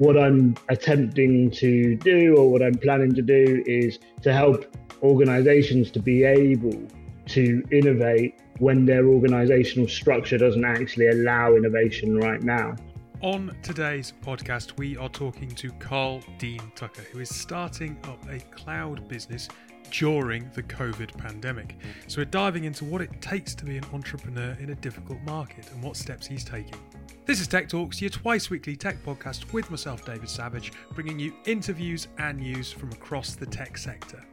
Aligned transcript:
what 0.00 0.16
I'm 0.16 0.56
attempting 0.70 1.50
to 1.50 1.94
do 1.96 2.34
or 2.34 2.50
what 2.50 2.62
I'm 2.62 2.74
planning 2.74 3.14
to 3.14 3.20
do 3.20 3.62
is 3.66 3.98
to 4.22 4.32
help 4.32 4.64
organizations 5.02 5.90
to 5.90 6.00
be 6.00 6.24
able 6.24 6.88
to 7.26 7.62
innovate 7.70 8.40
when 8.60 8.86
their 8.86 9.06
organizational 9.06 9.86
structure 9.88 10.38
doesn't 10.38 10.64
actually 10.64 11.08
allow 11.08 11.54
innovation 11.54 12.16
right 12.16 12.42
now. 12.42 12.74
On 13.20 13.54
today's 13.62 14.14
podcast, 14.24 14.78
we 14.78 14.96
are 14.96 15.10
talking 15.10 15.50
to 15.50 15.70
Carl 15.72 16.22
Dean 16.38 16.62
Tucker, 16.74 17.02
who 17.12 17.20
is 17.20 17.28
starting 17.28 17.98
up 18.04 18.26
a 18.30 18.38
cloud 18.56 19.06
business 19.06 19.48
during 19.90 20.50
the 20.54 20.62
COVID 20.62 21.14
pandemic. 21.18 21.76
So, 22.06 22.22
we're 22.22 22.24
diving 22.24 22.64
into 22.64 22.86
what 22.86 23.02
it 23.02 23.20
takes 23.20 23.54
to 23.56 23.66
be 23.66 23.76
an 23.76 23.84
entrepreneur 23.92 24.56
in 24.60 24.70
a 24.70 24.74
difficult 24.76 25.20
market 25.26 25.70
and 25.72 25.82
what 25.82 25.98
steps 25.98 26.26
he's 26.26 26.44
taking. 26.44 26.80
This 27.26 27.40
is 27.40 27.46
Tech 27.46 27.68
Talks, 27.68 28.00
your 28.00 28.10
twice 28.10 28.50
weekly 28.50 28.74
tech 28.74 29.04
podcast 29.04 29.52
with 29.52 29.70
myself, 29.70 30.04
David 30.04 30.28
Savage, 30.28 30.72
bringing 30.94 31.18
you 31.18 31.34
interviews 31.44 32.08
and 32.18 32.38
news 32.38 32.72
from 32.72 32.90
across 32.92 33.34
the 33.34 33.46
tech 33.46 33.76
sector. 33.76 34.24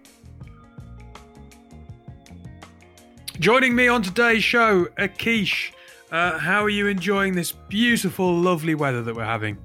Joining 3.39 3.75
me 3.75 3.87
on 3.87 4.01
today's 4.01 4.43
show, 4.43 4.85
Akish. 4.97 5.71
Uh, 6.11 6.39
how 6.39 6.63
are 6.63 6.69
you 6.69 6.87
enjoying 6.87 7.35
this 7.35 7.51
beautiful, 7.51 8.33
lovely 8.33 8.73
weather 8.73 9.03
that 9.03 9.15
we're 9.15 9.23
having? 9.23 9.57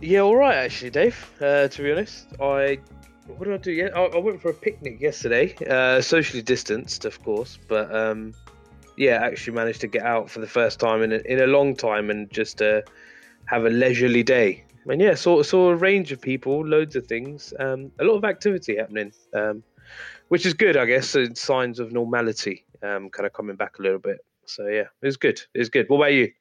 Yeah, 0.00 0.20
all 0.20 0.36
right, 0.36 0.56
actually, 0.56 0.90
Dave. 0.90 1.30
Uh, 1.40 1.68
to 1.68 1.82
be 1.82 1.90
honest, 1.90 2.28
I 2.40 2.78
what 3.26 3.44
did 3.44 3.54
I 3.54 3.58
do? 3.58 3.72
Yeah, 3.72 3.88
I, 3.94 4.04
I 4.04 4.18
went 4.18 4.40
for 4.40 4.50
a 4.50 4.54
picnic 4.54 5.00
yesterday, 5.00 5.54
uh, 5.68 6.00
socially 6.00 6.42
distanced, 6.42 7.04
of 7.04 7.22
course, 7.22 7.58
but 7.68 7.94
um, 7.94 8.34
yeah, 8.98 9.20
actually 9.22 9.54
managed 9.54 9.80
to 9.82 9.86
get 9.86 10.02
out 10.02 10.28
for 10.28 10.40
the 10.40 10.46
first 10.46 10.80
time 10.80 11.02
in 11.02 11.12
a, 11.12 11.18
in 11.24 11.40
a 11.40 11.46
long 11.46 11.76
time 11.76 12.10
and 12.10 12.30
just 12.30 12.60
uh, 12.60 12.82
have 13.46 13.64
a 13.64 13.70
leisurely 13.70 14.22
day. 14.22 14.64
And 14.86 15.00
yeah, 15.00 15.14
saw 15.14 15.42
saw 15.42 15.70
a 15.70 15.76
range 15.76 16.12
of 16.12 16.20
people, 16.20 16.66
loads 16.66 16.96
of 16.96 17.06
things, 17.06 17.52
um, 17.60 17.92
a 17.98 18.04
lot 18.04 18.16
of 18.16 18.24
activity 18.24 18.76
happening, 18.76 19.12
um, 19.34 19.62
which 20.28 20.46
is 20.46 20.54
good, 20.54 20.76
I 20.76 20.86
guess. 20.86 21.10
So 21.10 21.26
signs 21.34 21.78
of 21.78 21.92
normality 21.92 22.64
um, 22.82 23.10
kind 23.10 23.26
of 23.26 23.32
coming 23.32 23.56
back 23.56 23.78
a 23.78 23.82
little 23.82 23.98
bit. 23.98 24.18
So 24.46 24.66
yeah, 24.66 24.86
it 25.02 25.06
was 25.06 25.16
good. 25.16 25.40
It 25.54 25.58
was 25.58 25.68
good. 25.68 25.88
What 25.88 25.98
about 25.98 26.12
you? 26.14 26.32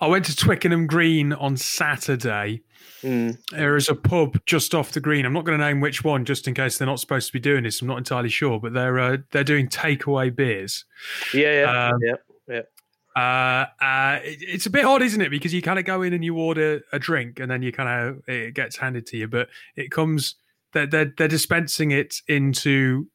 I 0.00 0.06
went 0.06 0.24
to 0.26 0.36
Twickenham 0.36 0.86
Green 0.86 1.32
on 1.32 1.56
Saturday. 1.56 2.62
Mm. 3.02 3.38
There 3.50 3.76
is 3.76 3.88
a 3.88 3.94
pub 3.94 4.38
just 4.46 4.74
off 4.74 4.92
the 4.92 5.00
green. 5.00 5.24
I'm 5.24 5.32
not 5.32 5.44
going 5.44 5.58
to 5.58 5.64
name 5.64 5.80
which 5.80 6.04
one, 6.04 6.24
just 6.24 6.48
in 6.48 6.54
case 6.54 6.78
they're 6.78 6.86
not 6.86 7.00
supposed 7.00 7.28
to 7.28 7.32
be 7.32 7.40
doing 7.40 7.64
this. 7.64 7.80
I'm 7.80 7.88
not 7.88 7.98
entirely 7.98 8.28
sure, 8.28 8.60
but 8.60 8.72
they're 8.72 8.98
uh, 8.98 9.18
they're 9.30 9.44
doing 9.44 9.68
takeaway 9.68 10.34
beers. 10.34 10.84
Yeah, 11.32 11.60
yeah, 11.60 11.88
um, 11.88 12.00
yeah, 12.02 12.14
yeah. 12.48 13.20
Uh, 13.20 13.66
uh, 13.84 14.20
it, 14.22 14.38
it's 14.40 14.66
a 14.66 14.70
bit 14.70 14.84
odd, 14.84 15.02
isn't 15.02 15.20
it? 15.20 15.30
Because 15.30 15.52
you 15.52 15.62
kind 15.62 15.78
of 15.78 15.84
go 15.84 16.02
in 16.02 16.12
and 16.12 16.24
you 16.24 16.36
order 16.36 16.80
a 16.92 16.98
drink, 16.98 17.40
and 17.40 17.50
then 17.50 17.62
you 17.62 17.72
kind 17.72 17.88
of 17.88 18.28
it 18.28 18.54
gets 18.54 18.76
handed 18.76 19.06
to 19.06 19.16
you, 19.16 19.28
but 19.28 19.48
it 19.76 19.90
comes 19.90 20.36
they're, 20.72 20.86
they're 20.86 21.12
they're 21.16 21.28
dispensing 21.28 21.90
it 21.90 22.16
into 22.28 23.06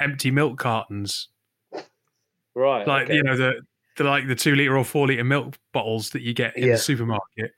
empty 0.00 0.30
milk 0.30 0.58
cartons 0.58 1.28
Right. 2.54 2.86
Like 2.86 3.04
okay. 3.04 3.14
you 3.14 3.22
know 3.22 3.36
the 3.36 3.62
the 3.96 4.04
like 4.04 4.28
the 4.28 4.34
two 4.34 4.54
liter 4.54 4.76
or 4.76 4.84
four 4.84 5.06
liter 5.06 5.24
milk 5.24 5.58
bottles 5.72 6.10
that 6.10 6.22
you 6.22 6.34
get 6.34 6.56
in 6.56 6.64
yeah. 6.68 6.72
the 6.72 6.78
supermarket, 6.78 7.22
and 7.38 7.50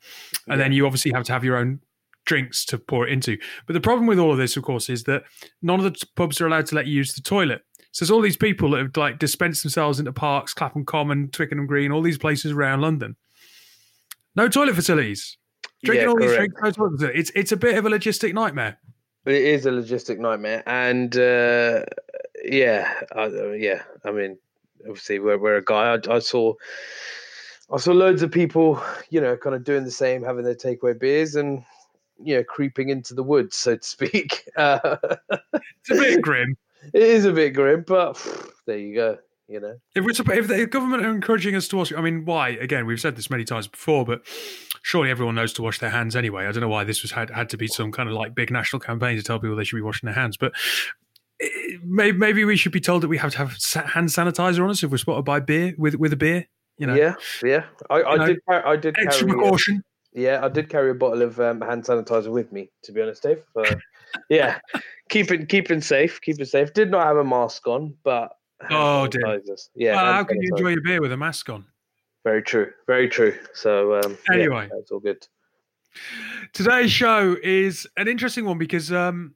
yeah. 0.48 0.56
then 0.56 0.72
you 0.72 0.86
obviously 0.86 1.12
have 1.12 1.24
to 1.24 1.32
have 1.32 1.44
your 1.44 1.56
own 1.56 1.80
drinks 2.24 2.64
to 2.66 2.78
pour 2.78 3.06
it 3.06 3.12
into. 3.12 3.36
But 3.66 3.74
the 3.74 3.80
problem 3.80 4.06
with 4.06 4.18
all 4.18 4.32
of 4.32 4.38
this, 4.38 4.56
of 4.56 4.62
course, 4.62 4.88
is 4.88 5.04
that 5.04 5.24
none 5.62 5.84
of 5.84 5.84
the 5.84 6.06
pubs 6.16 6.40
are 6.40 6.46
allowed 6.46 6.66
to 6.66 6.74
let 6.74 6.86
you 6.86 6.94
use 6.94 7.14
the 7.14 7.20
toilet. 7.20 7.62
So 7.92 8.04
there's 8.04 8.10
all 8.10 8.22
these 8.22 8.36
people 8.36 8.70
that 8.70 8.78
have 8.78 8.96
like 8.96 9.18
dispensed 9.18 9.62
themselves 9.62 9.98
into 9.98 10.12
parks, 10.12 10.52
Clapham 10.52 10.84
Common, 10.84 11.30
Twickenham 11.30 11.66
Green, 11.66 11.92
all 11.92 12.02
these 12.02 12.18
places 12.18 12.52
around 12.52 12.80
London. 12.80 13.16
No 14.34 14.48
toilet 14.48 14.74
facilities. 14.74 15.36
Drinking 15.84 16.02
yeah, 16.02 16.08
all 16.08 16.16
correct. 16.16 16.30
these 16.30 16.36
drinks, 16.36 16.60
no 16.62 16.70
toilet 16.70 16.92
facilities. 16.92 17.20
It's 17.20 17.30
it's 17.34 17.52
a 17.52 17.56
bit 17.56 17.78
of 17.78 17.86
a 17.86 17.90
logistic 17.90 18.32
nightmare. 18.32 18.78
It 19.26 19.34
is 19.34 19.64
a 19.64 19.70
logistic 19.70 20.18
nightmare, 20.18 20.62
and 20.66 21.16
uh, 21.16 21.84
yeah, 22.44 22.92
uh, 23.16 23.52
yeah. 23.52 23.82
I 24.04 24.10
mean, 24.10 24.38
obviously 24.88 25.18
we're, 25.18 25.38
we're 25.38 25.56
a 25.56 25.64
guy. 25.64 25.94
I, 25.94 26.14
I, 26.14 26.18
saw 26.18 26.54
I 27.72 27.78
saw 27.78 27.92
loads 27.92 28.22
of 28.22 28.30
people, 28.30 28.82
you 29.10 29.20
know, 29.20 29.36
kind 29.36 29.54
of 29.54 29.64
doing 29.64 29.84
the 29.84 29.90
same, 29.90 30.22
having 30.22 30.44
their 30.44 30.54
takeaway 30.54 30.98
beers 30.98 31.34
and 31.36 31.64
you 32.22 32.36
know, 32.36 32.44
creeping 32.44 32.88
into 32.90 33.14
the 33.14 33.22
woods, 33.22 33.56
so 33.56 33.76
to 33.76 33.86
speak. 33.86 34.48
Uh, 34.56 34.96
it's 35.30 35.90
a 35.90 35.94
bit 35.94 36.22
grim. 36.22 36.56
It 36.92 37.02
is 37.02 37.24
a 37.24 37.32
bit 37.32 37.54
grim, 37.54 37.82
but 37.86 38.16
phew, 38.16 38.52
there 38.66 38.78
you 38.78 38.94
go. 38.94 39.18
You 39.48 39.60
know, 39.60 39.76
if, 39.94 40.20
if 40.20 40.48
the 40.48 40.66
government 40.66 41.04
are 41.04 41.10
encouraging 41.10 41.54
us 41.54 41.66
to 41.68 41.76
wash, 41.76 41.92
I 41.92 42.00
mean, 42.00 42.24
why? 42.24 42.50
Again, 42.50 42.86
we've 42.86 43.00
said 43.00 43.16
this 43.16 43.30
many 43.30 43.44
times 43.44 43.66
before, 43.66 44.04
but 44.04 44.22
surely 44.82 45.10
everyone 45.10 45.34
knows 45.34 45.52
to 45.54 45.62
wash 45.62 45.78
their 45.80 45.90
hands 45.90 46.14
anyway. 46.14 46.46
I 46.46 46.52
don't 46.52 46.62
know 46.62 46.68
why 46.68 46.84
this 46.84 47.02
was 47.02 47.12
had 47.12 47.30
had 47.30 47.50
to 47.50 47.56
be 47.56 47.66
some 47.66 47.90
kind 47.90 48.08
of 48.08 48.14
like 48.14 48.34
big 48.34 48.50
national 48.50 48.80
campaign 48.80 49.16
to 49.16 49.22
tell 49.22 49.38
people 49.38 49.56
they 49.56 49.64
should 49.64 49.76
be 49.76 49.82
washing 49.82 50.06
their 50.06 50.14
hands, 50.14 50.36
but 50.36 50.52
maybe 51.82 52.44
we 52.44 52.56
should 52.56 52.72
be 52.72 52.80
told 52.80 53.02
that 53.02 53.08
we 53.08 53.18
have 53.18 53.32
to 53.32 53.38
have 53.38 53.50
hand 53.86 54.08
sanitizer 54.08 54.62
on 54.62 54.70
us 54.70 54.82
if 54.82 54.90
we're 54.90 54.98
spotted 54.98 55.24
by 55.24 55.40
beer 55.40 55.74
with 55.78 55.94
with 55.96 56.12
a 56.12 56.16
beer. 56.16 56.46
You 56.78 56.86
know. 56.88 56.94
Yeah, 56.94 57.14
yeah. 57.42 57.64
I, 57.90 58.02
I 58.02 58.16
know, 58.16 58.26
did. 58.26 58.38
I 58.48 58.76
did. 58.76 58.96
Extra 58.98 59.26
carry, 59.26 59.38
precaution. 59.38 59.84
yeah, 60.12 60.40
I 60.42 60.48
did 60.48 60.68
carry 60.68 60.90
a 60.90 60.94
bottle 60.94 61.22
of 61.22 61.38
um, 61.40 61.60
hand 61.60 61.84
sanitizer 61.84 62.30
with 62.32 62.52
me. 62.52 62.70
To 62.84 62.92
be 62.92 63.00
honest, 63.00 63.22
Dave. 63.22 63.42
Yeah, 64.28 64.58
keeping 65.08 65.46
keeping 65.46 65.80
safe, 65.80 66.20
keeping 66.20 66.44
safe. 66.44 66.72
Did 66.72 66.90
not 66.90 67.06
have 67.06 67.16
a 67.16 67.24
mask 67.24 67.66
on, 67.66 67.94
but 68.02 68.32
oh 68.70 69.06
dear. 69.06 69.40
Yeah. 69.74 69.96
Well, 69.96 70.12
how 70.12 70.24
can 70.24 70.40
you 70.40 70.50
enjoy 70.54 70.70
your 70.70 70.82
beer 70.82 71.00
with 71.00 71.12
a 71.12 71.16
mask 71.16 71.48
on? 71.48 71.64
Very 72.24 72.42
true. 72.42 72.72
Very 72.86 73.08
true. 73.08 73.36
So 73.52 74.00
um, 74.00 74.16
anyway, 74.32 74.68
yeah, 74.70 74.76
that's 74.76 74.90
all 74.90 75.00
good. 75.00 75.26
Today's 76.52 76.90
show 76.90 77.36
is 77.42 77.86
an 77.96 78.08
interesting 78.08 78.46
one 78.46 78.58
because 78.58 78.90
um, 78.92 79.34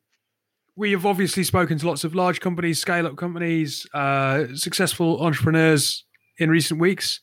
we 0.78 0.92
have 0.92 1.04
obviously 1.04 1.42
spoken 1.42 1.76
to 1.76 1.88
lots 1.88 2.04
of 2.04 2.14
large 2.14 2.40
companies, 2.40 2.78
scale 2.78 3.04
up 3.08 3.16
companies, 3.16 3.84
uh, 3.94 4.44
successful 4.54 5.20
entrepreneurs 5.20 6.04
in 6.38 6.50
recent 6.50 6.78
weeks, 6.78 7.18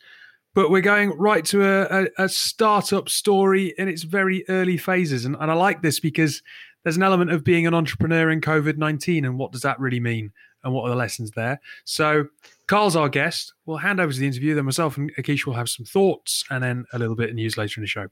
but 0.53 0.69
we're 0.69 0.81
going 0.81 1.11
right 1.11 1.45
to 1.45 1.63
a, 1.63 2.03
a, 2.03 2.25
a 2.25 2.29
startup 2.29 3.07
story 3.07 3.73
in 3.77 3.87
its 3.87 4.03
very 4.03 4.43
early 4.49 4.75
phases. 4.75 5.23
And, 5.23 5.37
and 5.39 5.49
I 5.49 5.53
like 5.53 5.81
this 5.81 6.01
because 6.01 6.43
there's 6.83 6.97
an 6.97 7.03
element 7.03 7.31
of 7.31 7.45
being 7.45 7.65
an 7.65 7.73
entrepreneur 7.73 8.29
in 8.29 8.41
COVID 8.41 8.77
19 8.77 9.23
and 9.23 9.39
what 9.39 9.53
does 9.53 9.61
that 9.61 9.79
really 9.79 10.01
mean 10.01 10.33
and 10.65 10.73
what 10.73 10.83
are 10.83 10.89
the 10.89 10.95
lessons 10.95 11.31
there. 11.31 11.61
So, 11.85 12.25
Carl's 12.67 12.97
our 12.97 13.07
guest. 13.07 13.53
We'll 13.65 13.77
hand 13.77 14.01
over 14.01 14.11
to 14.11 14.19
the 14.19 14.27
interview. 14.27 14.53
Then 14.53 14.65
myself 14.65 14.97
and 14.97 15.15
Akish 15.15 15.45
will 15.45 15.53
have 15.53 15.69
some 15.69 15.85
thoughts 15.85 16.43
and 16.49 16.61
then 16.61 16.85
a 16.91 16.99
little 16.99 17.15
bit 17.15 17.29
of 17.29 17.35
news 17.35 17.57
later 17.57 17.79
in 17.79 17.83
the 17.83 17.87
show. 17.87 18.07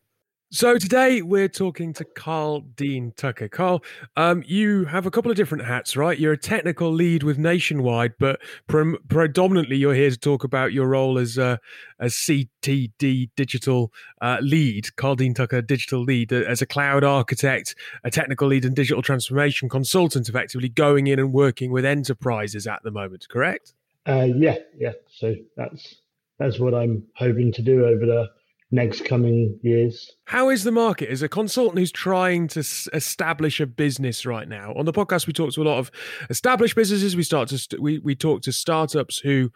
So 0.54 0.78
today 0.78 1.24
we're 1.24 1.50
talking 1.50 1.94
to 1.94 2.06
Carl 2.06 2.60
Dean 2.60 3.12
Tucker. 3.18 3.48
Carl, 3.48 3.84
um, 4.16 4.44
you 4.46 4.86
have 4.86 5.08
a 5.08 5.10
couple 5.10 5.32
of 5.32 5.36
different 5.36 5.66
hats, 5.66 5.98
right? 5.98 6.20
You're 6.20 6.34
a 6.34 6.38
technical 6.38 6.92
lead 6.92 7.24
with 7.24 7.40
Nationwide, 7.40 8.14
but 8.20 8.40
pre- 8.68 9.00
predominantly 9.10 9.78
you're 9.78 9.96
here 9.96 10.12
to 10.12 10.16
talk 10.16 10.44
about 10.44 10.72
your 10.72 10.86
role 10.86 11.18
as 11.18 11.40
a, 11.40 11.60
a 11.98 12.06
CTD 12.06 13.32
digital 13.36 13.92
uh, 14.22 14.38
lead, 14.42 14.96
Carl 14.96 15.16
Dean 15.16 15.34
Tucker 15.34 15.60
digital 15.60 16.04
lead, 16.04 16.32
uh, 16.32 16.44
as 16.48 16.62
a 16.62 16.68
cloud 16.68 17.04
architect, 17.04 17.74
a 18.04 18.12
technical 18.12 18.48
lead 18.48 18.64
and 18.64 18.76
digital 18.76 19.02
transformation 19.02 19.70
consultant, 19.70 20.30
effectively 20.30 20.70
going 20.70 21.08
in 21.08 21.18
and 21.18 21.34
working 21.34 21.72
with 21.72 21.84
enterprises 21.84 22.68
at 22.68 22.84
the 22.84 22.92
moment. 22.92 23.28
Correct? 23.28 23.74
Uh, 24.08 24.28
yeah, 24.36 24.58
yeah. 24.78 24.92
So 25.10 25.34
that's 25.58 25.96
that's 26.38 26.60
what 26.60 26.76
I'm 26.76 27.08
hoping 27.16 27.52
to 27.54 27.64
do 27.64 27.86
over 27.86 28.06
the 28.06 28.30
next 28.74 29.06
coming 29.06 29.60
years. 29.62 30.12
How 30.26 30.50
is 30.50 30.64
the 30.64 30.72
market 30.72 31.10
as 31.10 31.22
a 31.22 31.30
consultant 31.30 31.78
who's 31.78 31.92
trying 31.92 32.48
to 32.50 32.62
s- 32.62 32.90
establish 32.92 33.60
a 33.60 33.68
business 33.68 34.26
right 34.26 34.48
now? 34.48 34.74
On 34.76 34.86
the 34.86 34.92
podcast, 34.92 35.28
we 35.28 35.34
talk 35.34 35.54
to 35.54 35.62
a 35.62 35.64
lot 35.64 35.78
of 35.78 35.92
established 36.30 36.76
businesses. 36.76 37.16
We 37.16 37.24
start 37.24 37.50
to 37.50 37.58
st- 37.60 37.82
we 37.82 38.00
we 38.00 38.16
talk 38.16 38.42
to 38.44 38.52
startups 38.52 39.20
who 39.20 39.52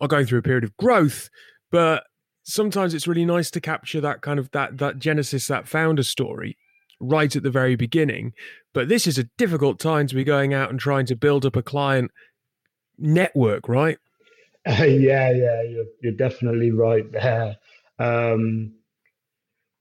are 0.00 0.08
going 0.08 0.26
through 0.26 0.38
a 0.38 0.42
period 0.42 0.64
of 0.64 0.76
growth, 0.76 1.28
but 1.70 2.04
sometimes 2.44 2.94
it's 2.94 3.08
really 3.08 3.24
nice 3.24 3.50
to 3.50 3.60
capture 3.60 4.00
that 4.00 4.22
kind 4.22 4.38
of 4.38 4.50
that 4.52 4.78
that 4.78 4.98
genesis, 4.98 5.48
that 5.48 5.66
founder 5.66 6.04
story 6.04 6.56
right 7.00 7.34
at 7.34 7.42
the 7.42 7.50
very 7.50 7.74
beginning. 7.74 8.32
But 8.72 8.88
this 8.88 9.08
is 9.08 9.18
a 9.18 9.24
difficult 9.36 9.80
time 9.80 10.06
to 10.06 10.14
be 10.14 10.22
going 10.22 10.54
out 10.54 10.70
and 10.70 10.78
trying 10.78 11.06
to 11.06 11.16
build 11.16 11.44
up 11.44 11.56
a 11.56 11.62
client 11.62 12.12
network, 12.96 13.68
right? 13.68 13.98
Uh, 14.64 14.72
yeah, 14.84 15.32
yeah, 15.32 15.62
you're, 15.62 15.86
you're 16.00 16.12
definitely 16.12 16.70
right 16.70 17.10
there. 17.10 17.56
Um, 17.98 18.74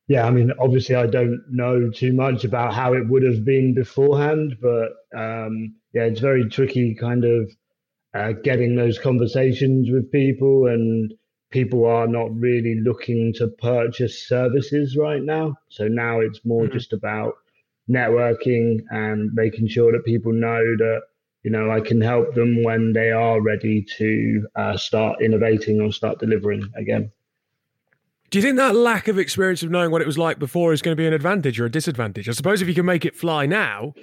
yeah, 0.08 0.28
I 0.28 0.32
mean, 0.32 0.52
obviously, 0.60 0.96
I 0.96 1.08
don't 1.08 1.42
know 1.50 1.90
too 1.90 2.12
much 2.12 2.44
about 2.44 2.74
how 2.74 2.94
it 2.94 3.08
would 3.08 3.24
have 3.24 3.46
been 3.46 3.74
beforehand, 3.74 4.58
but 4.62 4.92
um, 5.16 5.76
yeah, 5.94 6.04
it's 6.04 6.20
very 6.20 6.50
tricky 6.50 6.96
kind 6.96 7.24
of 7.24 7.50
uh, 8.14 8.34
getting 8.44 8.76
those 8.76 9.00
conversations 9.00 9.90
with 9.90 10.12
people, 10.12 10.68
and 10.68 11.14
people 11.50 11.86
are 11.86 12.08
not 12.08 12.36
really 12.36 12.82
looking 12.84 13.34
to 13.36 13.48
purchase 13.48 14.28
services 14.28 14.98
right 14.98 15.24
now. 15.24 15.56
So 15.70 15.88
now 15.88 16.20
it's 16.20 16.44
more 16.44 16.64
mm-hmm. 16.64 16.74
just 16.74 16.92
about 16.92 17.36
networking 17.90 18.80
and 18.90 19.32
making 19.34 19.68
sure 19.68 19.92
that 19.92 20.06
people 20.06 20.34
know 20.34 20.62
that 20.78 21.02
you 21.44 21.52
know 21.52 21.72
I 21.72 21.80
can 21.80 22.02
help 22.02 22.36
them 22.36 22.64
when 22.64 22.94
they 22.94 23.12
are 23.12 23.42
ready 23.42 23.86
to 23.98 24.48
uh, 24.56 24.78
start 24.78 25.22
innovating 25.22 25.80
or 25.80 25.92
start 25.92 26.20
delivering 26.20 26.70
again. 26.76 27.12
Do 28.32 28.40
you 28.40 28.44
think 28.44 28.56
that 28.56 28.76
lack 28.76 29.10
of 29.10 29.20
experience 29.20 29.62
of 29.62 29.72
knowing 29.72 29.92
what 29.92 30.02
it 30.02 30.08
was 30.08 30.18
like 30.18 30.40
before 30.40 30.72
is 30.72 30.82
going 30.82 30.96
to 30.96 31.02
be 31.02 31.06
an 31.06 31.12
advantage 31.12 31.60
or 31.60 31.66
a 31.66 31.70
disadvantage? 31.70 32.30
I 32.30 32.32
suppose 32.32 32.62
if 32.62 32.68
you 32.70 32.74
can 32.74 32.86
make 32.86 33.04
it 33.04 33.14
fly 33.14 33.46
now, 33.46 33.94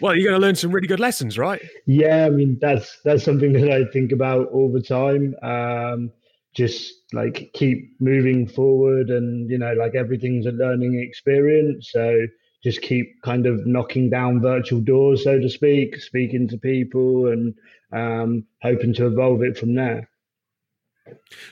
well, 0.00 0.16
you're 0.16 0.30
going 0.30 0.40
to 0.40 0.44
learn 0.44 0.56
some 0.56 0.70
really 0.70 0.86
good 0.86 0.98
lessons, 0.98 1.38
right? 1.38 1.60
Yeah, 1.86 2.24
I 2.24 2.30
mean 2.30 2.56
that's 2.58 3.00
that's 3.04 3.22
something 3.22 3.52
that 3.52 3.70
I 3.70 3.84
think 3.92 4.12
about 4.12 4.48
all 4.48 4.72
the 4.72 4.80
time. 4.80 5.34
Um, 5.42 6.10
just 6.54 6.94
like 7.12 7.50
keep 7.52 8.00
moving 8.00 8.48
forward, 8.48 9.10
and 9.10 9.50
you 9.50 9.58
know, 9.58 9.74
like 9.74 9.94
everything's 9.94 10.46
a 10.46 10.52
learning 10.52 10.98
experience. 11.06 11.90
So 11.92 12.26
just 12.62 12.80
keep 12.80 13.20
kind 13.22 13.46
of 13.46 13.66
knocking 13.66 14.08
down 14.08 14.40
virtual 14.40 14.80
doors, 14.80 15.22
so 15.22 15.38
to 15.38 15.50
speak, 15.50 16.00
speaking 16.00 16.48
to 16.48 16.56
people, 16.56 17.26
and 17.26 17.54
um, 17.92 18.46
hoping 18.62 18.94
to 18.94 19.06
evolve 19.06 19.42
it 19.42 19.58
from 19.58 19.74
there. 19.74 20.08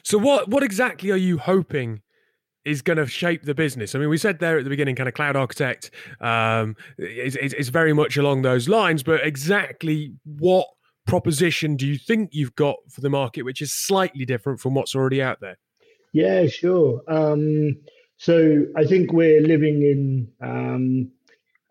So, 0.03 0.19
what 0.19 0.49
what 0.49 0.63
exactly 0.63 1.11
are 1.11 1.17
you 1.17 1.39
hoping 1.39 2.03
is 2.65 2.83
going 2.83 2.97
to 2.97 3.07
shape 3.07 3.43
the 3.43 3.55
business. 3.55 3.95
I 3.95 3.99
mean, 3.99 4.09
we 4.09 4.17
said 4.17 4.39
there 4.39 4.59
at 4.59 4.65
the 4.65 4.71
beginning, 4.71 4.95
kind 4.95 5.09
of 5.09 5.15
cloud 5.15 5.35
architect 5.35 5.91
um, 6.21 6.77
is, 6.97 7.37
is, 7.37 7.55
is 7.55 7.69
very 7.71 7.93
much 7.93 8.17
along 8.17 8.43
those 8.43 8.69
lines, 8.69 9.03
but 9.03 9.27
exactly 9.27 10.15
what 10.25 10.69
proposition 11.07 11.77
do 11.77 11.87
you 11.87 11.99
think 11.99 12.31
you've 12.33 12.55
got 12.55 12.77
for 12.89 13.01
the 13.01 13.11
market, 13.11 13.43
which 13.43 13.61
is 13.61 13.75
slightly 13.75 14.25
different 14.25 14.61
from 14.61 14.75
what's 14.75 14.95
already 14.95 15.21
out 15.21 15.41
there? 15.41 15.59
Yeah, 16.13 16.47
sure. 16.47 17.03
Um, 17.09 17.77
so 18.19 18.67
I 18.77 18.85
think 18.85 19.13
we're 19.13 19.41
living 19.41 19.83
in 19.83 20.29
um, 20.41 21.11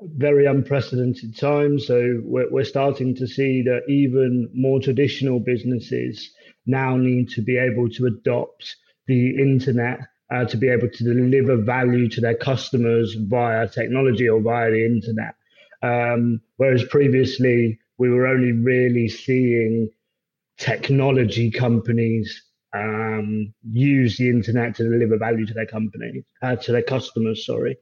very 0.01 0.45
unprecedented 0.45 1.37
times. 1.37 1.87
So 1.87 2.21
we're, 2.23 2.51
we're 2.51 2.65
starting 2.65 3.15
to 3.15 3.27
see 3.27 3.61
that 3.63 3.83
even 3.87 4.49
more 4.53 4.81
traditional 4.81 5.39
businesses 5.39 6.31
now 6.65 6.95
need 6.97 7.29
to 7.29 7.41
be 7.41 7.57
able 7.57 7.89
to 7.89 8.05
adopt 8.05 8.75
the 9.07 9.37
internet 9.37 9.99
uh, 10.31 10.45
to 10.45 10.57
be 10.57 10.69
able 10.69 10.89
to 10.89 11.03
deliver 11.03 11.57
value 11.57 12.07
to 12.07 12.21
their 12.21 12.35
customers 12.35 13.13
via 13.13 13.67
technology 13.67 14.29
or 14.29 14.41
via 14.41 14.71
the 14.71 14.85
internet. 14.85 15.35
Um, 15.83 16.41
whereas 16.57 16.83
previously, 16.85 17.79
we 17.97 18.09
were 18.09 18.27
only 18.27 18.51
really 18.51 19.09
seeing 19.09 19.89
technology 20.57 21.51
companies 21.51 22.43
um, 22.73 23.53
use 23.69 24.17
the 24.17 24.29
internet 24.29 24.75
to 24.75 24.83
deliver 24.83 25.17
value 25.17 25.45
to 25.45 25.53
their 25.53 25.65
company, 25.65 26.23
uh, 26.41 26.55
to 26.57 26.71
their 26.71 26.83
customers. 26.83 27.45
Sorry. 27.45 27.77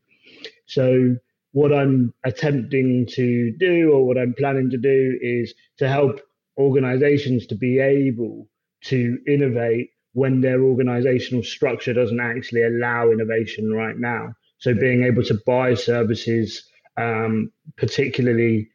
So 0.65 1.15
what 1.51 1.73
I'm 1.73 2.13
attempting 2.23 3.07
to 3.11 3.51
do, 3.59 3.91
or 3.91 4.05
what 4.07 4.17
I'm 4.17 4.33
planning 4.33 4.69
to 4.71 4.77
do, 4.77 5.19
is 5.21 5.53
to 5.77 5.87
help 5.87 6.21
organizations 6.57 7.45
to 7.47 7.55
be 7.55 7.79
able 7.79 8.47
to 8.81 9.17
innovate 9.27 9.89
when 10.13 10.41
their 10.41 10.61
organizational 10.61 11.43
structure 11.43 11.93
doesn't 11.93 12.19
actually 12.19 12.63
allow 12.63 13.11
innovation 13.11 13.71
right 13.71 13.97
now. 13.97 14.33
So 14.57 14.73
being 14.73 15.03
able 15.03 15.23
to 15.23 15.39
buy 15.45 15.73
services, 15.75 16.67
um, 16.97 17.51
particularly 17.77 18.69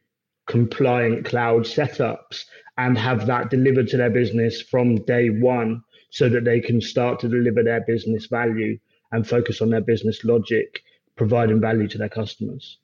compliant 0.47 1.25
cloud 1.25 1.63
setups, 1.63 2.45
and 2.77 2.97
have 2.97 3.25
that 3.27 3.49
delivered 3.49 3.87
to 3.89 3.97
their 3.97 4.09
business 4.09 4.61
from 4.61 5.03
day 5.05 5.29
one 5.29 5.81
so 6.09 6.29
that 6.29 6.43
they 6.43 6.59
can 6.59 6.81
start 6.81 7.19
to 7.19 7.29
deliver 7.29 7.63
their 7.63 7.81
business 7.81 8.25
value 8.25 8.77
and 9.11 9.27
focus 9.27 9.61
on 9.61 9.69
their 9.69 9.81
business 9.81 10.23
logic, 10.23 10.81
providing 11.15 11.61
value 11.61 11.87
to 11.87 11.97
their 11.97 12.09
customers. 12.09 12.79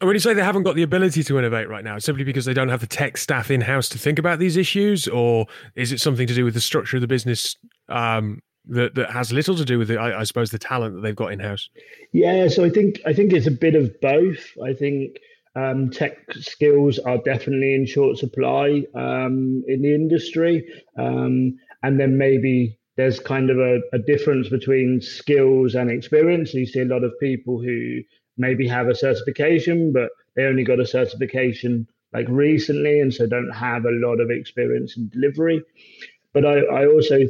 And 0.00 0.08
when 0.08 0.14
you 0.14 0.20
say 0.20 0.34
they 0.34 0.42
haven't 0.42 0.64
got 0.64 0.74
the 0.74 0.82
ability 0.82 1.22
to 1.24 1.38
innovate 1.38 1.68
right 1.68 1.84
now, 1.84 1.98
simply 1.98 2.24
because 2.24 2.44
they 2.44 2.54
don't 2.54 2.68
have 2.68 2.80
the 2.80 2.86
tech 2.86 3.16
staff 3.16 3.50
in 3.50 3.60
house 3.60 3.88
to 3.90 3.98
think 3.98 4.18
about 4.18 4.38
these 4.38 4.56
issues, 4.56 5.06
or 5.08 5.46
is 5.76 5.92
it 5.92 6.00
something 6.00 6.26
to 6.26 6.34
do 6.34 6.44
with 6.44 6.54
the 6.54 6.60
structure 6.60 6.96
of 6.96 7.00
the 7.00 7.06
business 7.06 7.56
um, 7.88 8.40
that 8.66 8.94
that 8.94 9.10
has 9.10 9.32
little 9.32 9.56
to 9.56 9.64
do 9.64 9.78
with, 9.78 9.88
the, 9.88 9.98
I, 9.98 10.20
I 10.20 10.24
suppose, 10.24 10.50
the 10.50 10.58
talent 10.58 10.96
that 10.96 11.02
they've 11.02 11.14
got 11.14 11.32
in 11.32 11.40
house? 11.40 11.68
Yeah, 12.12 12.48
so 12.48 12.64
I 12.64 12.70
think 12.70 13.00
I 13.06 13.12
think 13.12 13.32
it's 13.32 13.46
a 13.46 13.52
bit 13.52 13.74
of 13.74 13.92
both. 14.00 14.44
I 14.64 14.72
think 14.72 15.18
um, 15.56 15.90
tech 15.90 16.18
skills 16.32 16.98
are 16.98 17.18
definitely 17.18 17.74
in 17.74 17.86
short 17.86 18.18
supply 18.18 18.82
um, 18.94 19.62
in 19.68 19.82
the 19.82 19.94
industry, 19.94 20.66
um, 20.98 21.56
and 21.82 22.00
then 22.00 22.18
maybe 22.18 22.78
there's 22.96 23.18
kind 23.18 23.50
of 23.50 23.58
a, 23.58 23.80
a 23.92 23.98
difference 23.98 24.48
between 24.48 25.00
skills 25.00 25.74
and 25.74 25.90
experience. 25.90 26.54
you 26.54 26.66
see 26.66 26.80
a 26.80 26.84
lot 26.84 27.02
of 27.02 27.12
people 27.20 27.60
who 27.60 28.00
maybe 28.36 28.66
have 28.68 28.88
a 28.88 28.94
certification, 28.94 29.92
but 29.92 30.10
they 30.36 30.44
only 30.44 30.64
got 30.64 30.80
a 30.80 30.86
certification 30.86 31.86
like 32.12 32.26
recently, 32.28 33.00
and 33.00 33.12
so 33.12 33.26
don't 33.26 33.50
have 33.50 33.84
a 33.84 33.90
lot 33.90 34.20
of 34.20 34.30
experience 34.30 34.96
in 34.96 35.08
delivery. 35.08 35.62
But 36.32 36.44
I, 36.44 36.60
I 36.60 36.86
also 36.86 37.20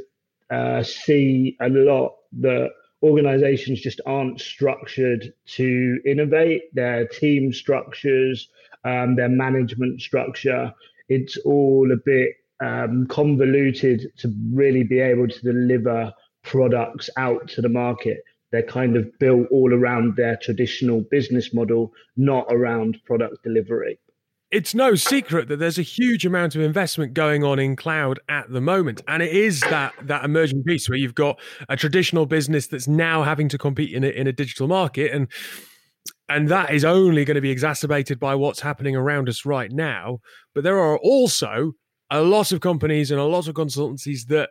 uh, 0.50 0.82
see 0.82 1.56
a 1.60 1.68
lot 1.68 2.16
that 2.40 2.70
organizations 3.02 3.80
just 3.80 4.00
aren't 4.06 4.40
structured 4.40 5.32
to 5.46 6.00
innovate 6.06 6.74
their 6.74 7.06
team 7.06 7.52
structures, 7.52 8.48
um, 8.84 9.16
their 9.16 9.28
management 9.28 10.00
structure. 10.00 10.72
It's 11.08 11.36
all 11.38 11.90
a 11.92 11.96
bit 11.96 12.30
um, 12.60 13.06
convoluted 13.08 14.10
to 14.18 14.32
really 14.52 14.84
be 14.84 15.00
able 15.00 15.28
to 15.28 15.40
deliver 15.42 16.12
products 16.42 17.10
out 17.16 17.48
to 17.48 17.62
the 17.62 17.68
market 17.68 18.22
they're 18.54 18.62
kind 18.62 18.96
of 18.96 19.18
built 19.18 19.48
all 19.50 19.74
around 19.74 20.14
their 20.14 20.36
traditional 20.40 21.00
business 21.10 21.52
model, 21.52 21.92
not 22.16 22.46
around 22.50 22.96
product 23.04 23.42
delivery. 23.42 23.98
It's 24.52 24.76
no 24.76 24.94
secret 24.94 25.48
that 25.48 25.58
there's 25.58 25.76
a 25.76 25.82
huge 25.82 26.24
amount 26.24 26.54
of 26.54 26.60
investment 26.60 27.14
going 27.14 27.42
on 27.42 27.58
in 27.58 27.74
cloud 27.74 28.20
at 28.28 28.48
the 28.48 28.60
moment, 28.60 29.02
and 29.08 29.24
it 29.24 29.32
is 29.32 29.58
that 29.62 29.92
that 30.02 30.24
emerging 30.24 30.62
piece 30.62 30.88
where 30.88 30.96
you've 30.96 31.16
got 31.16 31.40
a 31.68 31.76
traditional 31.76 32.26
business 32.26 32.68
that's 32.68 32.86
now 32.86 33.24
having 33.24 33.48
to 33.48 33.58
compete 33.58 33.92
in 33.92 34.04
a, 34.04 34.08
in 34.08 34.28
a 34.28 34.32
digital 34.32 34.68
market, 34.68 35.10
and 35.12 35.26
and 36.28 36.48
that 36.48 36.72
is 36.72 36.84
only 36.84 37.24
going 37.24 37.34
to 37.34 37.40
be 37.40 37.50
exacerbated 37.50 38.20
by 38.20 38.36
what's 38.36 38.60
happening 38.60 38.94
around 38.94 39.28
us 39.28 39.44
right 39.44 39.72
now. 39.72 40.18
But 40.54 40.62
there 40.62 40.78
are 40.78 40.98
also 40.98 41.72
a 42.08 42.22
lot 42.22 42.52
of 42.52 42.60
companies 42.60 43.10
and 43.10 43.18
a 43.18 43.24
lot 43.24 43.48
of 43.48 43.56
consultancies 43.56 44.28
that 44.28 44.50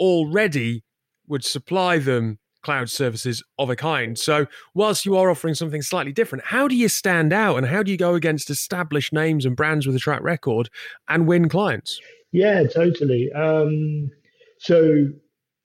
already 0.00 0.82
would 1.28 1.44
supply 1.44 1.98
them 1.98 2.40
cloud 2.64 2.90
services 2.90 3.42
of 3.58 3.70
a 3.70 3.76
kind. 3.76 4.18
So, 4.18 4.46
whilst 4.74 5.06
you 5.06 5.16
are 5.16 5.30
offering 5.30 5.54
something 5.54 5.82
slightly 5.82 6.12
different, 6.12 6.44
how 6.44 6.66
do 6.66 6.74
you 6.74 6.88
stand 6.88 7.32
out 7.32 7.56
and 7.56 7.66
how 7.66 7.82
do 7.82 7.92
you 7.92 7.98
go 7.98 8.14
against 8.14 8.50
established 8.50 9.12
names 9.12 9.46
and 9.46 9.54
brands 9.54 9.86
with 9.86 9.94
a 9.94 10.00
track 10.00 10.22
record 10.22 10.68
and 11.08 11.26
win 11.26 11.48
clients? 11.48 12.00
Yeah, 12.32 12.64
totally. 12.64 13.30
Um, 13.32 14.10
so, 14.58 15.10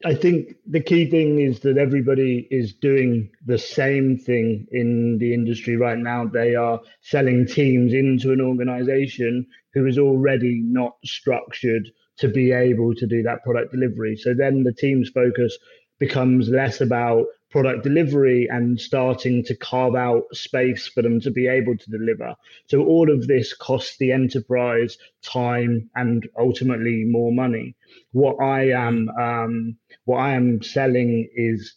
I 0.06 0.16
think 0.16 0.56
the 0.66 0.80
key 0.80 1.10
thing 1.10 1.40
is 1.40 1.60
that 1.62 1.78
everybody 1.78 2.48
is 2.52 2.74
doing 2.74 3.30
the 3.46 3.58
same 3.58 4.18
thing 4.18 4.66
in 4.72 5.18
the 5.18 5.34
industry 5.34 5.76
right 5.76 5.98
now. 5.98 6.26
They 6.26 6.56
are 6.56 6.80
selling 7.02 7.46
teams 7.46 7.94
into 7.94 8.32
an 8.32 8.40
organization 8.40 9.46
who 9.74 9.86
is 9.88 9.98
already 9.98 10.62
not 10.64 10.96
structured 11.04 11.90
to 12.20 12.30
be 12.30 12.52
able 12.52 12.94
to 12.96 13.08
do 13.08 13.24
that 13.24 13.44
product 13.44 13.74
delivery. 13.74 14.16
So 14.16 14.34
then 14.34 14.64
the 14.64 14.74
team's 14.74 15.10
focus 15.10 15.58
becomes 16.00 16.50
less 16.50 16.82
about 16.82 17.26
product 17.50 17.84
delivery 17.84 18.48
and 18.50 18.80
starting 18.80 19.44
to 19.44 19.56
carve 19.56 19.96
out 19.96 20.24
space 20.34 20.88
for 20.88 21.02
them 21.02 21.20
to 21.20 21.32
be 21.32 21.48
able 21.48 21.76
to 21.76 21.90
deliver. 21.90 22.36
So 22.68 22.84
all 22.84 23.12
of 23.12 23.28
this 23.28 23.54
costs 23.54 23.98
the 23.98 24.12
enterprise 24.12 24.98
time 25.24 25.90
and 25.96 26.28
ultimately 26.38 27.06
more 27.06 27.32
money. 27.32 27.76
What 28.12 28.36
I 28.42 28.70
am 28.70 29.10
um, 29.20 29.78
what 30.06 30.18
I 30.18 30.34
am 30.34 30.62
selling 30.62 31.28
is 31.36 31.76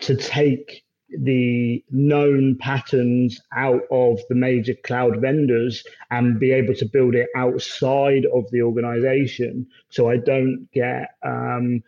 to 0.00 0.16
take 0.16 0.82
the 1.08 1.84
known 1.90 2.56
patterns 2.58 3.40
out 3.54 3.82
of 3.90 4.18
the 4.28 4.34
major 4.34 4.74
cloud 4.84 5.20
vendors 5.20 5.84
and 6.10 6.40
be 6.40 6.50
able 6.50 6.74
to 6.74 6.84
build 6.84 7.14
it 7.14 7.28
outside 7.36 8.24
of 8.34 8.44
the 8.50 8.62
organization 8.62 9.66
so 9.88 10.10
I 10.10 10.16
don't 10.16 10.68
get 10.72 11.10
um, 11.24 11.82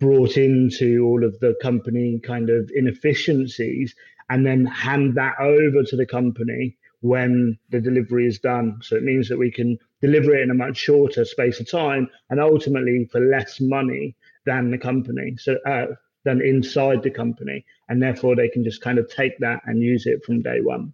brought 0.00 0.36
into 0.36 1.04
all 1.04 1.24
of 1.24 1.38
the 1.40 1.54
company 1.62 2.20
kind 2.20 2.50
of 2.50 2.70
inefficiencies 2.74 3.94
and 4.30 4.46
then 4.46 4.66
hand 4.66 5.14
that 5.14 5.34
over 5.38 5.82
to 5.84 5.96
the 5.96 6.06
company 6.06 6.76
when 7.00 7.58
the 7.70 7.80
delivery 7.80 8.26
is 8.26 8.38
done. 8.38 8.78
So 8.82 8.96
it 8.96 9.02
means 9.02 9.28
that 9.28 9.38
we 9.38 9.50
can 9.50 9.78
deliver 10.00 10.34
it 10.34 10.42
in 10.42 10.50
a 10.50 10.54
much 10.54 10.76
shorter 10.76 11.24
space 11.24 11.60
of 11.60 11.70
time 11.70 12.08
and 12.30 12.40
ultimately 12.40 13.08
for 13.12 13.20
less 13.20 13.60
money 13.60 14.16
than 14.46 14.70
the 14.70 14.78
company. 14.78 15.36
So 15.38 15.56
uh, 15.66 15.86
than 16.24 16.40
inside 16.40 17.02
the 17.02 17.10
company, 17.10 17.64
and 17.88 18.02
therefore 18.02 18.34
they 18.34 18.48
can 18.48 18.64
just 18.64 18.80
kind 18.80 18.98
of 18.98 19.08
take 19.08 19.38
that 19.38 19.60
and 19.66 19.82
use 19.82 20.06
it 20.06 20.24
from 20.24 20.42
day 20.42 20.60
one. 20.60 20.92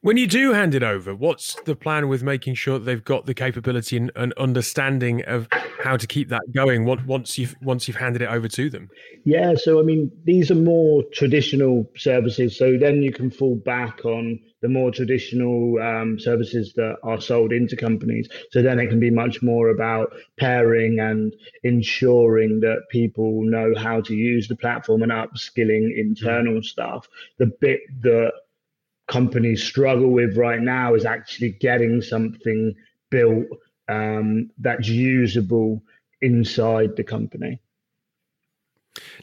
When 0.00 0.16
you 0.16 0.26
do 0.26 0.52
hand 0.52 0.74
it 0.74 0.82
over, 0.82 1.14
what's 1.14 1.60
the 1.62 1.74
plan 1.74 2.08
with 2.08 2.22
making 2.22 2.54
sure 2.54 2.78
that 2.78 2.84
they've 2.84 3.04
got 3.04 3.26
the 3.26 3.34
capability 3.34 3.96
and, 3.96 4.12
and 4.14 4.32
understanding 4.34 5.24
of 5.24 5.48
how 5.82 5.96
to 5.96 6.06
keep 6.06 6.28
that 6.28 6.42
going 6.54 6.84
once 6.84 7.38
you've 7.38 7.56
once 7.60 7.88
you've 7.88 7.96
handed 7.96 8.22
it 8.22 8.28
over 8.28 8.48
to 8.48 8.70
them? 8.70 8.88
Yeah, 9.24 9.54
so 9.56 9.80
I 9.80 9.82
mean, 9.82 10.12
these 10.24 10.50
are 10.50 10.56
more 10.56 11.02
traditional 11.12 11.90
services. 11.96 12.56
So 12.56 12.76
then 12.78 13.02
you 13.02 13.12
can 13.12 13.30
fall 13.30 13.56
back 13.56 14.04
on 14.04 14.38
the 14.62 14.68
more 14.68 14.90
traditional 14.90 15.78
um, 15.82 16.18
services 16.18 16.72
that 16.74 16.96
are 17.02 17.20
sold 17.20 17.52
into 17.52 17.76
companies. 17.76 18.28
So 18.50 18.62
then 18.62 18.78
it 18.78 18.88
can 18.88 19.00
be 19.00 19.10
much 19.10 19.42
more 19.42 19.68
about 19.68 20.14
pairing 20.38 21.00
and 21.00 21.34
ensuring 21.64 22.60
that 22.60 22.84
people 22.90 23.42
know 23.42 23.74
how 23.76 24.00
to 24.02 24.14
use 24.14 24.48
the 24.48 24.56
platform 24.56 25.02
and 25.02 25.12
upskilling 25.12 25.90
internal 25.96 26.62
staff. 26.62 27.06
The 27.38 27.52
bit 27.60 27.80
that 28.02 28.32
companies 29.06 29.62
struggle 29.62 30.10
with 30.10 30.36
right 30.36 30.60
now 30.60 30.94
is 30.94 31.04
actually 31.04 31.52
getting 31.60 32.00
something 32.00 32.74
built 33.10 33.46
um, 33.88 34.50
that's 34.58 34.88
usable 34.88 35.82
inside 36.22 36.96
the 36.96 37.04
company. 37.04 37.60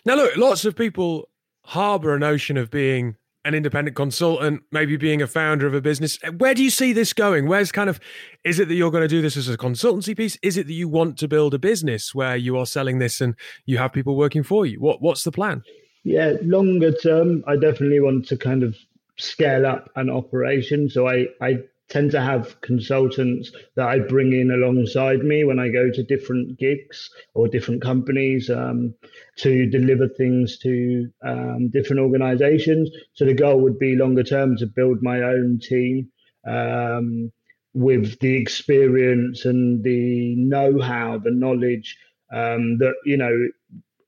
Now, 0.06 0.16
look, 0.16 0.38
lots 0.38 0.66
of 0.66 0.76
people 0.76 1.30
harbor 1.64 2.16
a 2.16 2.20
notion 2.20 2.58
of 2.58 2.70
being 2.70 3.16
an 3.44 3.56
independent 3.56 3.96
consultant, 3.96 4.62
maybe 4.72 4.98
being 4.98 5.22
a 5.22 5.28
founder 5.28 5.66
of 5.66 5.74
a 5.74 5.82
business. 5.82 6.20
Where 6.38 6.54
do 6.54 6.64
you 6.64 6.70
see 6.70 6.94
this 6.94 7.12
going? 7.12 7.48
Where's 7.48 7.72
kind 7.72 7.90
of, 7.90 8.00
is 8.44 8.60
it 8.60 8.68
that 8.68 8.76
you're 8.76 8.92
going 8.92 9.02
to 9.02 9.08
do 9.08 9.22
this 9.22 9.36
as 9.36 9.50
a 9.50 9.58
consultancy 9.58 10.16
piece? 10.16 10.38
Is 10.44 10.58
it 10.58 10.68
that 10.68 10.74
you 10.74 10.88
want 10.88 11.18
to 11.20 11.28
build 11.28 11.56
a 11.56 11.60
business 11.60 12.14
where 12.14 12.36
you 12.36 12.56
are 12.58 12.68
selling 12.68 13.00
this 13.00 13.20
and 13.20 13.36
you 13.66 13.80
have 13.80 13.94
people 13.94 14.16
working 14.16 14.44
for 14.44 14.66
you? 14.66 14.80
What 14.80 15.02
What's 15.02 15.24
the 15.24 15.32
plan? 15.32 15.64
Yeah, 16.04 16.34
longer 16.42 16.92
term, 16.92 17.44
I 17.48 17.56
definitely 17.56 18.00
want 18.00 18.28
to 18.28 18.38
kind 18.38 18.64
of 18.64 18.76
scale 19.18 19.66
up 19.66 19.90
an 19.96 20.10
operation. 20.10 20.90
So 20.90 21.08
I, 21.08 21.28
I 21.42 21.60
tend 21.90 22.12
to 22.12 22.22
have 22.22 22.60
consultants 22.62 23.52
that 23.76 23.88
I 23.88 24.00
bring 24.00 24.32
in 24.32 24.50
alongside 24.50 25.20
me 25.20 25.44
when 25.44 25.60
I 25.60 25.68
go 25.68 25.92
to 25.92 26.04
different 26.04 26.58
gigs 26.58 27.10
or 27.34 27.50
different 27.50 27.82
companies 27.82 28.50
um, 28.50 28.96
to 29.40 29.70
deliver 29.70 30.08
things 30.08 30.58
to 30.60 31.10
um, 31.24 31.70
different 31.70 32.02
organizations. 32.02 32.90
So 33.14 33.26
the 33.26 33.34
goal 33.34 33.60
would 33.62 33.78
be 33.78 33.98
longer 33.98 34.24
term 34.24 34.56
to 34.58 34.68
build 34.68 35.00
my 35.02 35.22
own 35.22 35.60
team 35.62 36.10
um, 36.48 37.32
with 37.74 38.20
the 38.20 38.36
experience 38.38 39.44
and 39.44 39.84
the 39.84 40.36
know 40.38 40.80
how, 40.80 41.18
the 41.18 41.32
knowledge 41.32 41.98
um, 42.34 42.78
that, 42.78 42.94
you 43.06 43.18
know, 43.18 43.36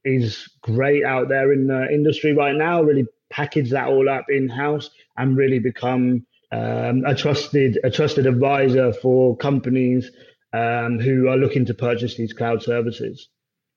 is 0.05 0.49
great 0.61 1.03
out 1.03 1.27
there 1.29 1.51
in 1.51 1.67
the 1.67 1.89
industry 1.89 2.33
right 2.33 2.55
now, 2.55 2.81
really 2.81 3.05
package 3.33 3.71
that 3.71 3.87
all 3.87 4.07
up 4.07 4.25
in 4.29 4.47
house 4.47 4.89
and 5.17 5.35
really 5.35 5.59
become 5.59 6.25
um, 6.51 7.03
a 7.05 7.15
trusted 7.15 7.79
a 7.83 7.89
trusted 7.89 8.27
advisor 8.27 8.93
for 8.93 9.35
companies 9.37 10.11
um, 10.53 10.99
who 10.99 11.27
are 11.27 11.37
looking 11.37 11.65
to 11.65 11.73
purchase 11.73 12.15
these 12.15 12.31
cloud 12.31 12.61
services. 12.61 13.27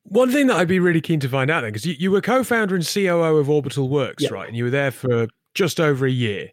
One 0.04 0.30
thing 0.30 0.46
that 0.48 0.56
I'd 0.56 0.68
be 0.68 0.78
really 0.78 1.00
keen 1.00 1.18
to 1.20 1.28
find 1.28 1.50
out 1.50 1.62
then, 1.62 1.70
because 1.70 1.86
you, 1.86 1.94
you 1.98 2.10
were 2.10 2.20
co-founder 2.20 2.76
and 2.76 2.86
COO 2.86 3.38
of 3.38 3.50
Orbital 3.50 3.88
Works, 3.88 4.24
yeah. 4.24 4.28
right? 4.30 4.46
And 4.46 4.56
you 4.56 4.64
were 4.64 4.70
there 4.70 4.92
for 4.92 5.26
just 5.54 5.80
over 5.80 6.06
a 6.06 6.10
year. 6.10 6.50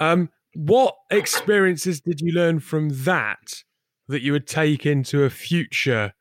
Um, 0.00 0.28
what 0.54 0.96
experiences 1.10 2.00
did 2.00 2.20
you 2.20 2.32
learn 2.32 2.60
from 2.60 2.90
that 3.04 3.62
that 4.08 4.22
you 4.22 4.32
would 4.32 4.46
take 4.46 4.84
into 4.84 5.22
a 5.22 5.30
future 5.30 6.12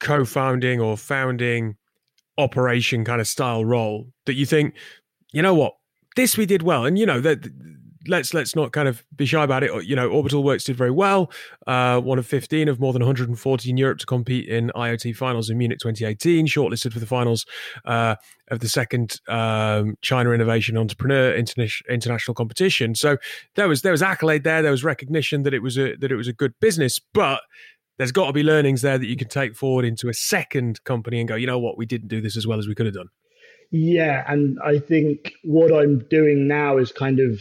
co-founding 0.00 0.80
or 0.80 0.96
founding 0.96 1.76
operation 2.36 3.04
kind 3.04 3.20
of 3.20 3.26
style 3.26 3.64
role 3.64 4.12
that 4.28 4.34
you 4.34 4.46
think, 4.46 4.74
you 5.32 5.42
know 5.42 5.54
what, 5.54 5.74
this 6.14 6.36
we 6.36 6.46
did 6.46 6.62
well, 6.62 6.86
and 6.86 6.98
you 6.98 7.06
know 7.06 7.20
that 7.20 7.48
let's 8.08 8.34
let's 8.34 8.56
not 8.56 8.72
kind 8.72 8.88
of 8.88 9.04
be 9.14 9.26
shy 9.26 9.42
about 9.42 9.62
it. 9.62 9.84
You 9.84 9.96
know, 9.96 10.08
Orbital 10.08 10.42
Works 10.42 10.64
did 10.64 10.76
very 10.76 10.90
well. 10.90 11.30
Uh, 11.66 12.00
one 12.00 12.18
of 12.18 12.26
15 12.26 12.68
of 12.68 12.80
more 12.80 12.92
than 12.92 13.00
140 13.00 13.70
in 13.70 13.76
Europe 13.76 13.98
to 13.98 14.06
compete 14.06 14.48
in 14.48 14.70
IoT 14.74 15.16
finals 15.16 15.50
in 15.50 15.58
Munich 15.58 15.78
2018. 15.80 16.46
Shortlisted 16.46 16.92
for 16.92 16.98
the 16.98 17.06
finals 17.06 17.46
uh, 17.84 18.16
of 18.50 18.60
the 18.60 18.68
second 18.68 19.20
um, 19.28 19.96
China 20.00 20.30
Innovation 20.30 20.76
Entrepreneur 20.76 21.34
International 21.34 22.34
Competition. 22.34 22.94
So 22.94 23.18
there 23.54 23.68
was 23.68 23.82
there 23.82 23.92
was 23.92 24.02
accolade 24.02 24.44
there. 24.44 24.62
There 24.62 24.70
was 24.70 24.84
recognition 24.84 25.42
that 25.42 25.54
it 25.54 25.62
was 25.62 25.78
a 25.78 25.96
that 25.96 26.10
it 26.10 26.16
was 26.16 26.28
a 26.28 26.32
good 26.32 26.54
business, 26.60 26.98
but 27.12 27.42
there's 27.98 28.12
got 28.12 28.26
to 28.26 28.32
be 28.32 28.42
learnings 28.42 28.82
there 28.82 28.96
that 28.96 29.06
you 29.06 29.16
can 29.16 29.28
take 29.28 29.56
forward 29.56 29.84
into 29.84 30.08
a 30.08 30.14
second 30.14 30.82
company 30.84 31.18
and 31.18 31.28
go, 31.28 31.34
you 31.34 31.46
know 31.48 31.58
what, 31.58 31.76
we 31.76 31.84
didn't 31.84 32.08
do 32.08 32.20
this 32.20 32.36
as 32.36 32.46
well 32.46 32.58
as 32.58 32.68
we 32.68 32.74
could 32.74 32.86
have 32.86 32.94
done. 32.94 33.08
Yeah, 33.70 34.24
and 34.26 34.58
I 34.64 34.78
think 34.78 35.32
what 35.44 35.72
I'm 35.72 36.00
doing 36.08 36.48
now 36.48 36.78
is 36.78 36.92
kind 36.92 37.20
of 37.20 37.40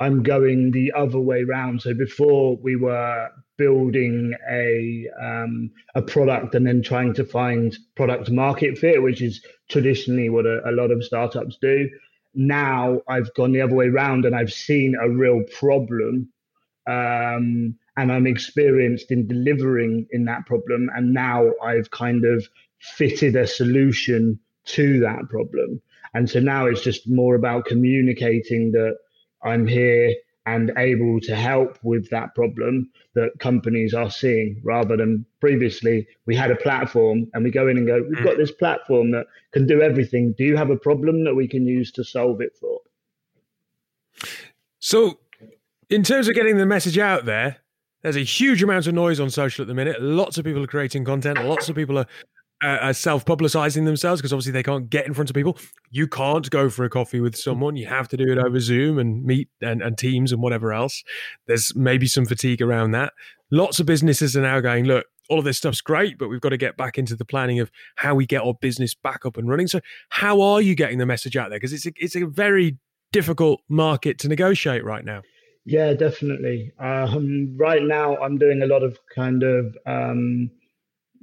I'm 0.00 0.22
going 0.22 0.70
the 0.72 0.92
other 0.96 1.20
way 1.20 1.44
round. 1.44 1.82
So 1.82 1.94
before 1.94 2.56
we 2.56 2.76
were 2.76 3.28
building 3.58 4.34
a 4.50 5.06
um, 5.20 5.70
a 5.94 6.02
product 6.02 6.54
and 6.54 6.66
then 6.66 6.82
trying 6.82 7.14
to 7.14 7.24
find 7.24 7.76
product 7.94 8.30
market 8.30 8.78
fit, 8.78 9.02
which 9.02 9.22
is 9.22 9.44
traditionally 9.70 10.28
what 10.30 10.46
a, 10.46 10.60
a 10.68 10.72
lot 10.72 10.90
of 10.90 11.04
startups 11.04 11.58
do. 11.60 11.88
Now 12.34 13.00
I've 13.08 13.32
gone 13.34 13.52
the 13.52 13.62
other 13.62 13.74
way 13.74 13.86
around 13.88 14.24
and 14.26 14.34
I've 14.36 14.52
seen 14.52 14.94
a 15.00 15.08
real 15.10 15.42
problem. 15.58 16.30
Um, 16.86 17.78
and 17.98 18.12
I'm 18.12 18.26
experienced 18.26 19.10
in 19.10 19.26
delivering 19.26 20.06
in 20.10 20.26
that 20.26 20.46
problem. 20.46 20.90
And 20.94 21.12
now 21.14 21.50
I've 21.64 21.90
kind 21.90 22.24
of 22.24 22.46
fitted 22.78 23.36
a 23.36 23.46
solution 23.46 24.38
to 24.66 25.00
that 25.00 25.28
problem. 25.28 25.80
And 26.14 26.28
so 26.28 26.40
now 26.40 26.66
it's 26.66 26.82
just 26.82 27.08
more 27.08 27.34
about 27.34 27.66
communicating 27.66 28.72
that 28.72 28.96
I'm 29.42 29.66
here 29.66 30.14
and 30.46 30.72
able 30.78 31.20
to 31.20 31.34
help 31.34 31.78
with 31.82 32.08
that 32.10 32.34
problem 32.34 32.88
that 33.14 33.32
companies 33.40 33.92
are 33.92 34.10
seeing 34.10 34.60
rather 34.62 34.96
than 34.96 35.26
previously 35.40 36.06
we 36.24 36.36
had 36.36 36.52
a 36.52 36.56
platform 36.56 37.28
and 37.34 37.42
we 37.42 37.50
go 37.50 37.66
in 37.66 37.76
and 37.76 37.86
go, 37.86 38.00
we've 38.08 38.24
got 38.24 38.34
mm. 38.34 38.38
this 38.38 38.52
platform 38.52 39.10
that 39.10 39.26
can 39.52 39.66
do 39.66 39.82
everything. 39.82 40.34
Do 40.38 40.44
you 40.44 40.56
have 40.56 40.70
a 40.70 40.76
problem 40.76 41.24
that 41.24 41.34
we 41.34 41.48
can 41.48 41.66
use 41.66 41.90
to 41.92 42.04
solve 42.04 42.40
it 42.40 42.56
for? 42.60 42.80
So, 44.78 45.18
in 45.90 46.04
terms 46.04 46.28
of 46.28 46.34
getting 46.34 46.58
the 46.58 46.66
message 46.66 46.96
out 46.96 47.24
there, 47.24 47.56
there's 48.02 48.16
a 48.16 48.20
huge 48.20 48.62
amount 48.62 48.86
of 48.86 48.94
noise 48.94 49.18
on 49.18 49.30
social 49.30 49.62
at 49.62 49.68
the 49.68 49.74
minute. 49.74 50.00
Lots 50.00 50.38
of 50.38 50.44
people 50.44 50.62
are 50.62 50.68
creating 50.68 51.04
content. 51.04 51.44
Lots 51.44 51.68
of 51.68 51.74
people 51.74 51.98
are 51.98 52.06
uh, 52.62 52.92
self-publicizing 52.92 53.84
themselves 53.84 54.20
because 54.20 54.32
obviously 54.32 54.52
they 54.52 54.62
can't 54.62 54.88
get 54.88 55.06
in 55.06 55.14
front 55.14 55.30
of 55.30 55.34
people. 55.34 55.58
You 55.90 56.06
can't 56.06 56.48
go 56.50 56.70
for 56.70 56.84
a 56.84 56.90
coffee 56.90 57.20
with 57.20 57.36
someone. 57.36 57.76
You 57.76 57.86
have 57.86 58.08
to 58.08 58.16
do 58.16 58.30
it 58.30 58.38
over 58.38 58.58
Zoom 58.60 58.98
and 58.98 59.24
meet 59.24 59.48
and, 59.60 59.82
and 59.82 59.98
Teams 59.98 60.32
and 60.32 60.40
whatever 60.42 60.72
else. 60.72 61.02
There's 61.46 61.74
maybe 61.76 62.06
some 62.06 62.26
fatigue 62.26 62.62
around 62.62 62.92
that. 62.92 63.12
Lots 63.50 63.78
of 63.78 63.86
businesses 63.86 64.36
are 64.36 64.42
now 64.42 64.60
going, 64.60 64.86
look, 64.86 65.06
all 65.28 65.38
of 65.38 65.44
this 65.44 65.58
stuff's 65.58 65.80
great, 65.80 66.18
but 66.18 66.28
we've 66.28 66.40
got 66.40 66.50
to 66.50 66.56
get 66.56 66.76
back 66.76 66.98
into 66.98 67.16
the 67.16 67.24
planning 67.24 67.60
of 67.60 67.70
how 67.96 68.14
we 68.14 68.26
get 68.26 68.42
our 68.42 68.54
business 68.54 68.94
back 68.94 69.26
up 69.26 69.36
and 69.36 69.48
running. 69.48 69.66
So, 69.66 69.80
how 70.08 70.40
are 70.40 70.60
you 70.60 70.74
getting 70.74 70.98
the 70.98 71.06
message 71.06 71.36
out 71.36 71.50
there? 71.50 71.58
Because 71.58 71.72
it's 71.72 71.86
a, 71.86 71.92
it's 71.96 72.16
a 72.16 72.26
very 72.26 72.78
difficult 73.12 73.60
market 73.68 74.18
to 74.20 74.28
negotiate 74.28 74.84
right 74.84 75.04
now. 75.04 75.22
Yeah, 75.64 75.94
definitely. 75.94 76.72
Um, 76.78 77.56
right 77.56 77.82
now, 77.82 78.16
I'm 78.18 78.38
doing 78.38 78.62
a 78.62 78.66
lot 78.66 78.84
of 78.84 78.98
kind 79.12 79.42
of 79.42 79.76
um, 79.84 80.50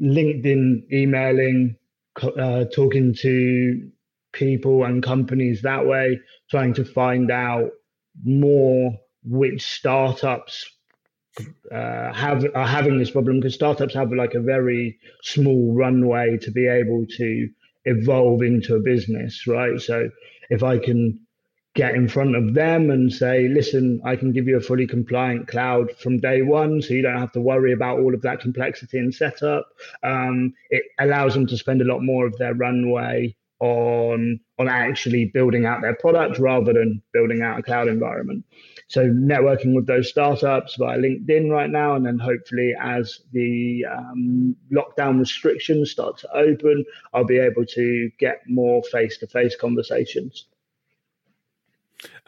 LinkedIn 0.02 0.92
emailing, 0.92 1.76
uh, 2.22 2.66
talking 2.66 3.14
to 3.16 3.90
people 4.32 4.84
and 4.84 5.04
companies 5.04 5.62
that 5.62 5.86
way, 5.86 6.20
trying 6.50 6.74
to 6.74 6.86
find 6.86 7.32
out 7.32 7.70
more 8.24 8.98
which 9.24 9.64
startups 9.64 10.70
uh, 11.72 12.14
have 12.14 12.46
are 12.54 12.68
having 12.68 13.00
this 13.00 13.12
problem 13.12 13.40
because 13.40 13.56
startups 13.56 13.94
have 13.96 14.12
like 14.12 14.36
a 14.36 14.40
very 14.42 15.00
small 15.24 15.74
runway 15.74 16.38
to 16.38 16.52
be 16.52 16.68
able 16.68 17.06
to 17.08 17.50
evolve 17.86 18.42
into 18.42 18.76
a 18.76 18.80
business, 18.80 19.48
right? 19.48 19.82
So 19.82 20.10
if 20.50 20.64
I 20.64 20.78
can 20.78 21.20
get 21.76 21.96
in 21.96 22.08
front 22.08 22.36
of 22.36 22.54
them 22.54 22.92
and 22.92 23.12
say, 23.12 23.48
listen, 23.48 24.00
I 24.06 24.16
can 24.16 24.32
give 24.32 24.48
you 24.48 24.58
a 24.58 24.62
fully 24.62 24.86
compliant 24.86 25.48
cloud 25.48 25.92
from 25.98 26.20
day 26.20 26.44
one, 26.44 26.82
so 26.82 26.94
you 26.94 27.02
don't 27.02 27.18
have 27.18 27.32
to 27.32 27.42
worry 27.42 27.74
about 27.74 28.00
all 28.00 28.14
of 28.14 28.22
that 28.22 28.42
complexity 28.42 29.00
and 29.00 29.14
setup. 29.14 29.68
Um, 30.04 30.54
it 30.70 30.84
allows 31.00 31.34
them 31.34 31.48
to 31.48 31.58
spend 31.58 31.82
a 31.82 31.86
lot 31.86 32.04
more 32.04 32.28
of 32.28 32.38
their 32.38 32.54
runway 32.54 33.36
on 33.60 34.40
on 34.60 34.68
actually 34.68 35.32
building 35.34 35.66
out 35.66 35.82
their 35.82 35.96
product 35.96 36.38
rather 36.38 36.74
than 36.74 37.02
building 37.14 37.42
out 37.42 37.58
a 37.58 37.64
cloud 37.64 37.88
environment. 37.88 38.44
So 38.88 39.06
networking 39.06 39.74
with 39.74 39.88
those 39.88 40.10
startups 40.10 40.76
via 40.76 40.98
LinkedIn 40.98 41.50
right 41.50 41.70
now, 41.70 41.96
and 41.96 42.06
then 42.06 42.20
hopefully 42.20 42.76
as 42.80 43.22
the 43.32 43.86
um, 43.90 44.56
lockdown 44.72 45.20
restrictions 45.20 45.92
start 45.92 46.18
to 46.20 46.36
open, 46.36 46.86
I'll 47.14 47.26
be 47.26 47.40
able 47.40 47.66
to 47.68 48.12
get 48.20 48.42
more 48.48 48.84
face 48.92 49.18
to 49.20 49.28
face 49.28 49.56
conversations. 49.56 50.46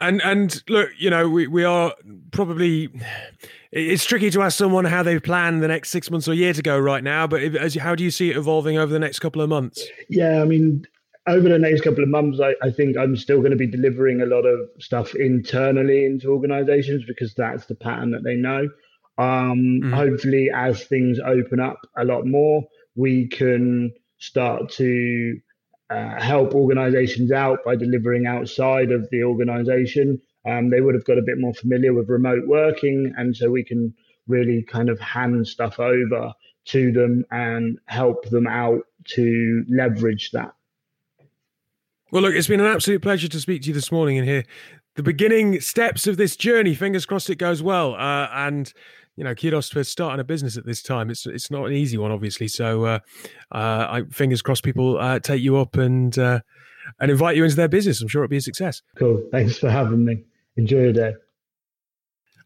And 0.00 0.22
and 0.22 0.62
look, 0.68 0.90
you 0.98 1.10
know, 1.10 1.28
we, 1.28 1.46
we 1.46 1.64
are 1.64 1.94
probably 2.30 2.90
it's 3.72 4.04
tricky 4.04 4.30
to 4.30 4.42
ask 4.42 4.56
someone 4.56 4.84
how 4.84 5.02
they 5.02 5.18
plan 5.18 5.60
the 5.60 5.68
next 5.68 5.90
six 5.90 6.10
months 6.10 6.28
or 6.28 6.34
year 6.34 6.52
to 6.52 6.62
go 6.62 6.78
right 6.78 7.04
now. 7.04 7.26
But 7.26 7.42
if, 7.42 7.54
as 7.54 7.74
how 7.74 7.94
do 7.94 8.04
you 8.04 8.10
see 8.10 8.30
it 8.30 8.36
evolving 8.36 8.78
over 8.78 8.92
the 8.92 8.98
next 8.98 9.18
couple 9.18 9.42
of 9.42 9.48
months? 9.48 9.84
Yeah, 10.08 10.40
I 10.40 10.44
mean, 10.44 10.86
over 11.26 11.48
the 11.48 11.58
next 11.58 11.82
couple 11.82 12.02
of 12.02 12.08
months, 12.08 12.40
I, 12.40 12.54
I 12.66 12.70
think 12.70 12.96
I'm 12.96 13.16
still 13.16 13.38
going 13.38 13.50
to 13.50 13.56
be 13.56 13.66
delivering 13.66 14.20
a 14.20 14.26
lot 14.26 14.42
of 14.42 14.60
stuff 14.78 15.14
internally 15.14 16.04
into 16.04 16.28
organizations 16.28 17.04
because 17.06 17.34
that's 17.34 17.66
the 17.66 17.74
pattern 17.74 18.12
that 18.12 18.22
they 18.22 18.34
know. 18.34 18.68
Um, 19.18 19.80
mm. 19.82 19.94
Hopefully, 19.94 20.50
as 20.54 20.84
things 20.84 21.18
open 21.18 21.58
up 21.58 21.78
a 21.96 22.04
lot 22.04 22.26
more, 22.26 22.62
we 22.94 23.28
can 23.28 23.92
start 24.18 24.70
to 24.70 25.38
uh, 25.90 26.20
help 26.20 26.54
organizations 26.54 27.30
out 27.32 27.64
by 27.64 27.76
delivering 27.76 28.26
outside 28.26 28.90
of 28.90 29.08
the 29.10 29.22
organization. 29.22 30.20
Um, 30.46 30.70
they 30.70 30.80
would 30.80 30.94
have 30.94 31.04
got 31.04 31.18
a 31.18 31.22
bit 31.22 31.38
more 31.38 31.54
familiar 31.54 31.92
with 31.92 32.08
remote 32.08 32.46
working, 32.46 33.12
and 33.16 33.36
so 33.36 33.50
we 33.50 33.64
can 33.64 33.94
really 34.28 34.62
kind 34.62 34.88
of 34.88 34.98
hand 35.00 35.46
stuff 35.46 35.78
over 35.78 36.32
to 36.66 36.92
them 36.92 37.24
and 37.30 37.78
help 37.86 38.28
them 38.30 38.46
out 38.46 38.82
to 39.04 39.64
leverage 39.68 40.30
that. 40.32 40.52
Well, 42.10 42.22
look, 42.22 42.34
it's 42.34 42.48
been 42.48 42.60
an 42.60 42.66
absolute 42.66 43.02
pleasure 43.02 43.28
to 43.28 43.40
speak 43.40 43.62
to 43.62 43.68
you 43.68 43.74
this 43.74 43.90
morning 43.90 44.18
and 44.18 44.26
hear 44.26 44.44
the 44.94 45.02
beginning 45.02 45.60
steps 45.60 46.06
of 46.06 46.16
this 46.16 46.36
journey. 46.36 46.74
Fingers 46.74 47.06
crossed 47.06 47.30
it 47.30 47.36
goes 47.36 47.62
well. 47.62 47.94
Uh, 47.94 48.28
and 48.32 48.72
you 49.16 49.24
know, 49.24 49.34
kudos 49.34 49.70
for 49.70 49.82
starting 49.82 50.20
a 50.20 50.24
business 50.24 50.56
at 50.56 50.66
this 50.66 50.82
time. 50.82 51.10
It's 51.10 51.26
it's 51.26 51.50
not 51.50 51.66
an 51.66 51.72
easy 51.72 51.96
one, 51.96 52.12
obviously. 52.12 52.48
So, 52.48 52.84
uh, 52.84 52.98
uh, 53.50 53.86
I 53.90 54.02
fingers 54.10 54.42
crossed 54.42 54.62
people 54.62 54.98
uh, 54.98 55.18
take 55.18 55.42
you 55.42 55.56
up 55.56 55.76
and 55.76 56.16
uh, 56.18 56.40
and 57.00 57.10
invite 57.10 57.36
you 57.36 57.44
into 57.44 57.56
their 57.56 57.68
business. 57.68 58.00
I'm 58.00 58.08
sure 58.08 58.22
it'll 58.22 58.30
be 58.30 58.36
a 58.36 58.42
success. 58.42 58.82
Cool. 58.96 59.26
Thanks 59.32 59.58
for 59.58 59.70
having 59.70 60.04
me. 60.04 60.22
Enjoy 60.56 60.82
your 60.82 60.92
day. 60.92 61.14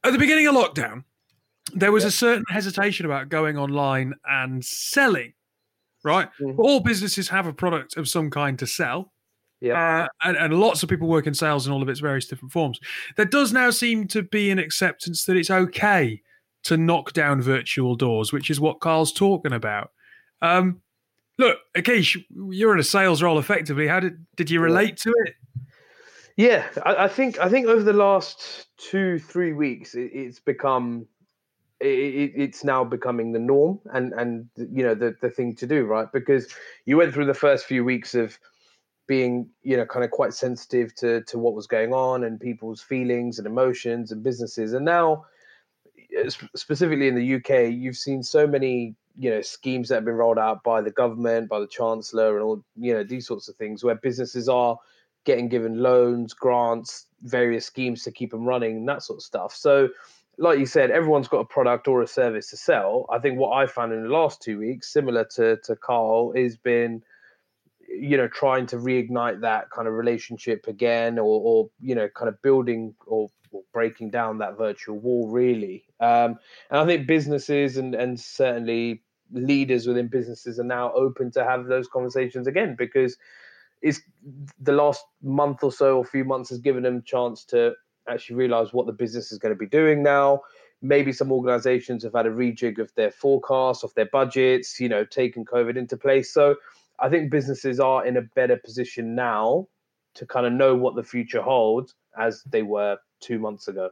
At 0.04 0.12
the 0.12 0.18
beginning 0.18 0.46
of 0.46 0.54
lockdown, 0.54 1.04
there 1.74 1.92
was 1.92 2.04
a 2.04 2.10
certain 2.10 2.44
hesitation 2.48 3.04
about 3.04 3.28
going 3.28 3.58
online 3.58 4.14
and 4.24 4.64
selling. 4.64 5.34
Right, 6.02 6.30
mm-hmm. 6.40 6.58
all 6.58 6.80
businesses 6.80 7.28
have 7.28 7.46
a 7.46 7.52
product 7.52 7.98
of 7.98 8.08
some 8.08 8.30
kind 8.30 8.58
to 8.60 8.66
sell. 8.66 9.12
Yeah, 9.60 10.04
uh, 10.04 10.08
and, 10.24 10.38
and, 10.38 10.54
lots 10.58 10.82
of 10.82 10.88
people 10.88 11.06
work 11.06 11.26
in 11.26 11.34
sales 11.34 11.66
in 11.66 11.72
all 11.74 11.82
of 11.82 11.90
its 11.90 12.00
various 12.00 12.24
different 12.24 12.52
forms. 12.52 12.80
There 13.18 13.26
does 13.26 13.52
now 13.52 13.68
seem 13.68 14.08
to 14.08 14.22
be 14.22 14.50
an 14.50 14.58
acceptance 14.58 15.24
that 15.24 15.36
it's 15.36 15.50
okay 15.50 16.22
to 16.64 16.76
knock 16.76 17.12
down 17.12 17.40
virtual 17.40 17.96
doors, 17.96 18.32
which 18.32 18.50
is 18.50 18.60
what 18.60 18.80
Carl's 18.80 19.12
talking 19.12 19.52
about. 19.52 19.90
Um, 20.42 20.80
look, 21.38 21.58
Akish, 21.76 22.22
you're 22.30 22.74
in 22.74 22.80
a 22.80 22.84
sales 22.84 23.22
role 23.22 23.38
effectively. 23.38 23.86
How 23.86 24.00
did 24.00 24.26
did 24.36 24.50
you 24.50 24.60
relate 24.60 24.96
to 24.98 25.14
it? 25.24 25.34
Yeah, 26.36 26.66
I, 26.84 27.04
I 27.04 27.08
think 27.08 27.38
I 27.38 27.48
think 27.48 27.66
over 27.66 27.82
the 27.82 27.92
last 27.92 28.68
two 28.76 29.18
three 29.18 29.52
weeks, 29.52 29.94
it, 29.94 30.10
it's 30.14 30.40
become 30.40 31.06
it, 31.80 32.32
it's 32.36 32.64
now 32.64 32.84
becoming 32.84 33.32
the 33.32 33.38
norm 33.38 33.80
and 33.92 34.12
and 34.12 34.48
you 34.56 34.82
know 34.82 34.94
the 34.94 35.16
the 35.20 35.30
thing 35.30 35.54
to 35.56 35.66
do, 35.66 35.84
right? 35.84 36.10
Because 36.12 36.48
you 36.84 36.96
went 36.96 37.12
through 37.12 37.26
the 37.26 37.34
first 37.34 37.66
few 37.66 37.84
weeks 37.84 38.14
of 38.14 38.38
being 39.06 39.48
you 39.62 39.76
know 39.76 39.86
kind 39.86 40.04
of 40.04 40.10
quite 40.10 40.32
sensitive 40.32 40.94
to 40.96 41.22
to 41.24 41.38
what 41.38 41.54
was 41.54 41.66
going 41.66 41.92
on 41.92 42.24
and 42.24 42.38
people's 42.38 42.80
feelings 42.80 43.38
and 43.38 43.46
emotions 43.46 44.12
and 44.12 44.22
businesses, 44.22 44.72
and 44.72 44.84
now 44.84 45.24
Uh, 46.18 46.30
specifically 46.56 47.08
in 47.08 47.14
the 47.14 47.34
UK, 47.36 47.72
you've 47.72 47.96
seen 47.96 48.22
so 48.22 48.46
many 48.46 48.94
you 49.18 49.30
know 49.30 49.40
schemes 49.40 49.88
that 49.88 49.96
have 49.96 50.04
been 50.04 50.14
rolled 50.14 50.38
out 50.38 50.62
by 50.62 50.80
the 50.80 50.90
government, 50.90 51.48
by 51.48 51.60
the 51.60 51.66
chancellor, 51.66 52.36
and 52.36 52.44
all 52.44 52.64
you 52.76 52.92
know 52.92 53.04
these 53.04 53.26
sorts 53.26 53.48
of 53.48 53.56
things 53.56 53.84
where 53.84 53.94
businesses 53.94 54.48
are 54.48 54.78
getting 55.24 55.48
given 55.48 55.82
loans, 55.82 56.32
grants, 56.32 57.06
various 57.22 57.66
schemes 57.66 58.02
to 58.04 58.10
keep 58.10 58.30
them 58.30 58.44
running, 58.44 58.76
and 58.76 58.88
that 58.88 59.02
sort 59.02 59.18
of 59.18 59.22
stuff. 59.22 59.54
So, 59.54 59.90
like 60.38 60.58
you 60.58 60.66
said, 60.66 60.90
everyone's 60.90 61.28
got 61.28 61.40
a 61.40 61.44
product 61.44 61.86
or 61.86 62.02
a 62.02 62.06
service 62.06 62.50
to 62.50 62.56
sell. 62.56 63.06
I 63.10 63.18
think 63.18 63.38
what 63.38 63.50
I 63.50 63.66
found 63.66 63.92
in 63.92 64.02
the 64.02 64.08
last 64.08 64.40
two 64.40 64.58
weeks, 64.58 64.92
similar 64.92 65.24
to 65.36 65.58
to 65.64 65.76
Carl, 65.76 66.32
has 66.36 66.56
been 66.56 67.02
you 67.88 68.16
know 68.16 68.28
trying 68.28 68.66
to 68.66 68.76
reignite 68.76 69.40
that 69.40 69.70
kind 69.70 69.88
of 69.88 69.94
relationship 69.94 70.66
again 70.68 71.18
or, 71.18 71.40
or 71.40 71.70
you 71.80 71.94
know 71.94 72.08
kind 72.08 72.28
of 72.28 72.40
building 72.42 72.94
or 73.06 73.28
breaking 73.72 74.10
down 74.10 74.38
that 74.38 74.56
virtual 74.56 74.98
wall 74.98 75.28
really. 75.28 75.84
Um, 76.00 76.38
and 76.70 76.80
i 76.80 76.86
think 76.86 77.06
businesses 77.06 77.76
and 77.76 77.94
and 77.94 78.18
certainly 78.18 79.02
leaders 79.32 79.86
within 79.86 80.08
businesses 80.08 80.58
are 80.58 80.64
now 80.64 80.92
open 80.92 81.30
to 81.32 81.44
have 81.44 81.66
those 81.66 81.86
conversations 81.86 82.46
again 82.46 82.74
because 82.76 83.16
it's 83.82 84.00
the 84.60 84.72
last 84.72 85.04
month 85.22 85.62
or 85.62 85.72
so 85.72 85.98
or 85.98 86.04
few 86.04 86.24
months 86.24 86.50
has 86.50 86.58
given 86.58 86.82
them 86.82 87.02
chance 87.02 87.44
to 87.44 87.74
actually 88.08 88.36
realize 88.36 88.72
what 88.72 88.86
the 88.86 88.92
business 88.92 89.30
is 89.30 89.38
going 89.38 89.54
to 89.54 89.58
be 89.58 89.66
doing 89.66 90.02
now. 90.02 90.40
Maybe 90.82 91.12
some 91.12 91.30
organizations 91.30 92.02
have 92.04 92.14
had 92.14 92.26
a 92.26 92.30
rejig 92.30 92.78
of 92.78 92.92
their 92.94 93.10
forecasts 93.10 93.84
of 93.84 93.94
their 93.94 94.06
budgets 94.06 94.80
you 94.80 94.88
know 94.88 95.04
taken 95.04 95.44
covid 95.44 95.76
into 95.76 95.96
place. 95.96 96.32
So 96.32 96.56
i 96.98 97.08
think 97.08 97.30
businesses 97.30 97.80
are 97.80 98.04
in 98.04 98.16
a 98.16 98.22
better 98.22 98.56
position 98.56 99.14
now 99.14 99.68
to 100.14 100.26
kind 100.26 100.46
of 100.46 100.52
know 100.52 100.74
what 100.74 100.96
the 100.96 101.04
future 101.04 101.42
holds 101.42 101.94
as 102.18 102.42
they 102.50 102.62
were 102.62 102.98
two 103.20 103.38
months 103.38 103.68
ago. 103.68 103.90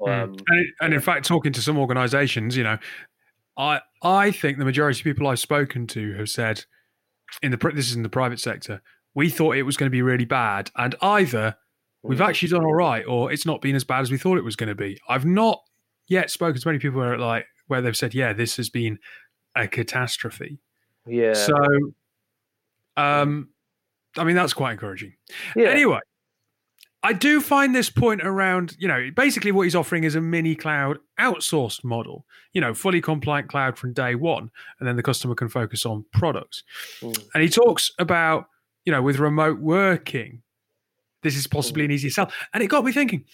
Hmm. 0.00 0.10
Um, 0.10 0.36
and, 0.48 0.66
and 0.80 0.94
in 0.94 1.00
fact, 1.00 1.26
talking 1.26 1.52
to 1.52 1.62
some 1.62 1.78
organisations, 1.78 2.56
you 2.56 2.64
know, 2.64 2.78
I 3.56 3.80
I 4.02 4.30
think 4.30 4.58
the 4.58 4.64
majority 4.64 5.00
of 5.00 5.04
people 5.04 5.26
I've 5.26 5.38
spoken 5.38 5.86
to 5.88 6.14
have 6.14 6.28
said 6.28 6.64
in 7.42 7.50
the 7.50 7.72
this 7.74 7.90
is 7.90 7.96
in 7.96 8.02
the 8.02 8.08
private 8.08 8.40
sector, 8.40 8.82
we 9.14 9.30
thought 9.30 9.56
it 9.56 9.62
was 9.62 9.76
going 9.76 9.86
to 9.86 9.94
be 9.94 10.02
really 10.02 10.24
bad, 10.24 10.70
and 10.76 10.94
either 11.00 11.56
we've 12.02 12.18
hmm. 12.18 12.24
actually 12.24 12.48
done 12.48 12.64
all 12.64 12.74
right, 12.74 13.04
or 13.06 13.32
it's 13.32 13.46
not 13.46 13.60
been 13.60 13.76
as 13.76 13.84
bad 13.84 14.00
as 14.00 14.10
we 14.10 14.18
thought 14.18 14.38
it 14.38 14.44
was 14.44 14.56
going 14.56 14.68
to 14.68 14.74
be. 14.74 14.98
I've 15.08 15.24
not 15.24 15.60
yet 16.08 16.30
spoken 16.30 16.60
to 16.60 16.68
many 16.68 16.78
people 16.78 17.00
where 17.00 17.18
like 17.18 17.46
where 17.66 17.80
they've 17.80 17.96
said, 17.96 18.14
yeah, 18.14 18.32
this 18.32 18.56
has 18.56 18.68
been 18.68 18.98
a 19.56 19.66
catastrophe. 19.68 20.58
Yeah. 21.06 21.34
So, 21.34 21.54
um, 22.96 23.50
I 24.16 24.24
mean, 24.24 24.36
that's 24.36 24.52
quite 24.52 24.72
encouraging. 24.72 25.14
Yeah. 25.56 25.68
Anyway, 25.68 26.00
I 27.04 27.12
do 27.12 27.42
find 27.42 27.74
this 27.74 27.90
point 27.90 28.22
around, 28.22 28.76
you 28.78 28.88
know, 28.88 29.10
basically 29.14 29.52
what 29.52 29.64
he's 29.64 29.76
offering 29.76 30.04
is 30.04 30.14
a 30.14 30.22
mini 30.22 30.56
cloud 30.56 30.98
outsourced 31.20 31.84
model, 31.84 32.24
you 32.54 32.62
know, 32.62 32.72
fully 32.72 33.02
compliant 33.02 33.50
cloud 33.50 33.76
from 33.76 33.92
day 33.92 34.14
one, 34.14 34.50
and 34.80 34.88
then 34.88 34.96
the 34.96 35.02
customer 35.02 35.34
can 35.34 35.50
focus 35.50 35.84
on 35.84 36.06
products. 36.14 36.62
Mm. 37.02 37.28
And 37.34 37.42
he 37.42 37.50
talks 37.50 37.92
about, 37.98 38.46
you 38.86 38.90
know, 38.90 39.02
with 39.02 39.18
remote 39.18 39.60
working, 39.60 40.42
this 41.22 41.36
is 41.36 41.46
possibly 41.46 41.82
mm. 41.82 41.86
an 41.86 41.90
easy 41.92 42.08
sell. 42.08 42.32
And 42.54 42.62
it 42.62 42.68
got 42.68 42.86
me 42.86 42.92
thinking, 42.92 43.24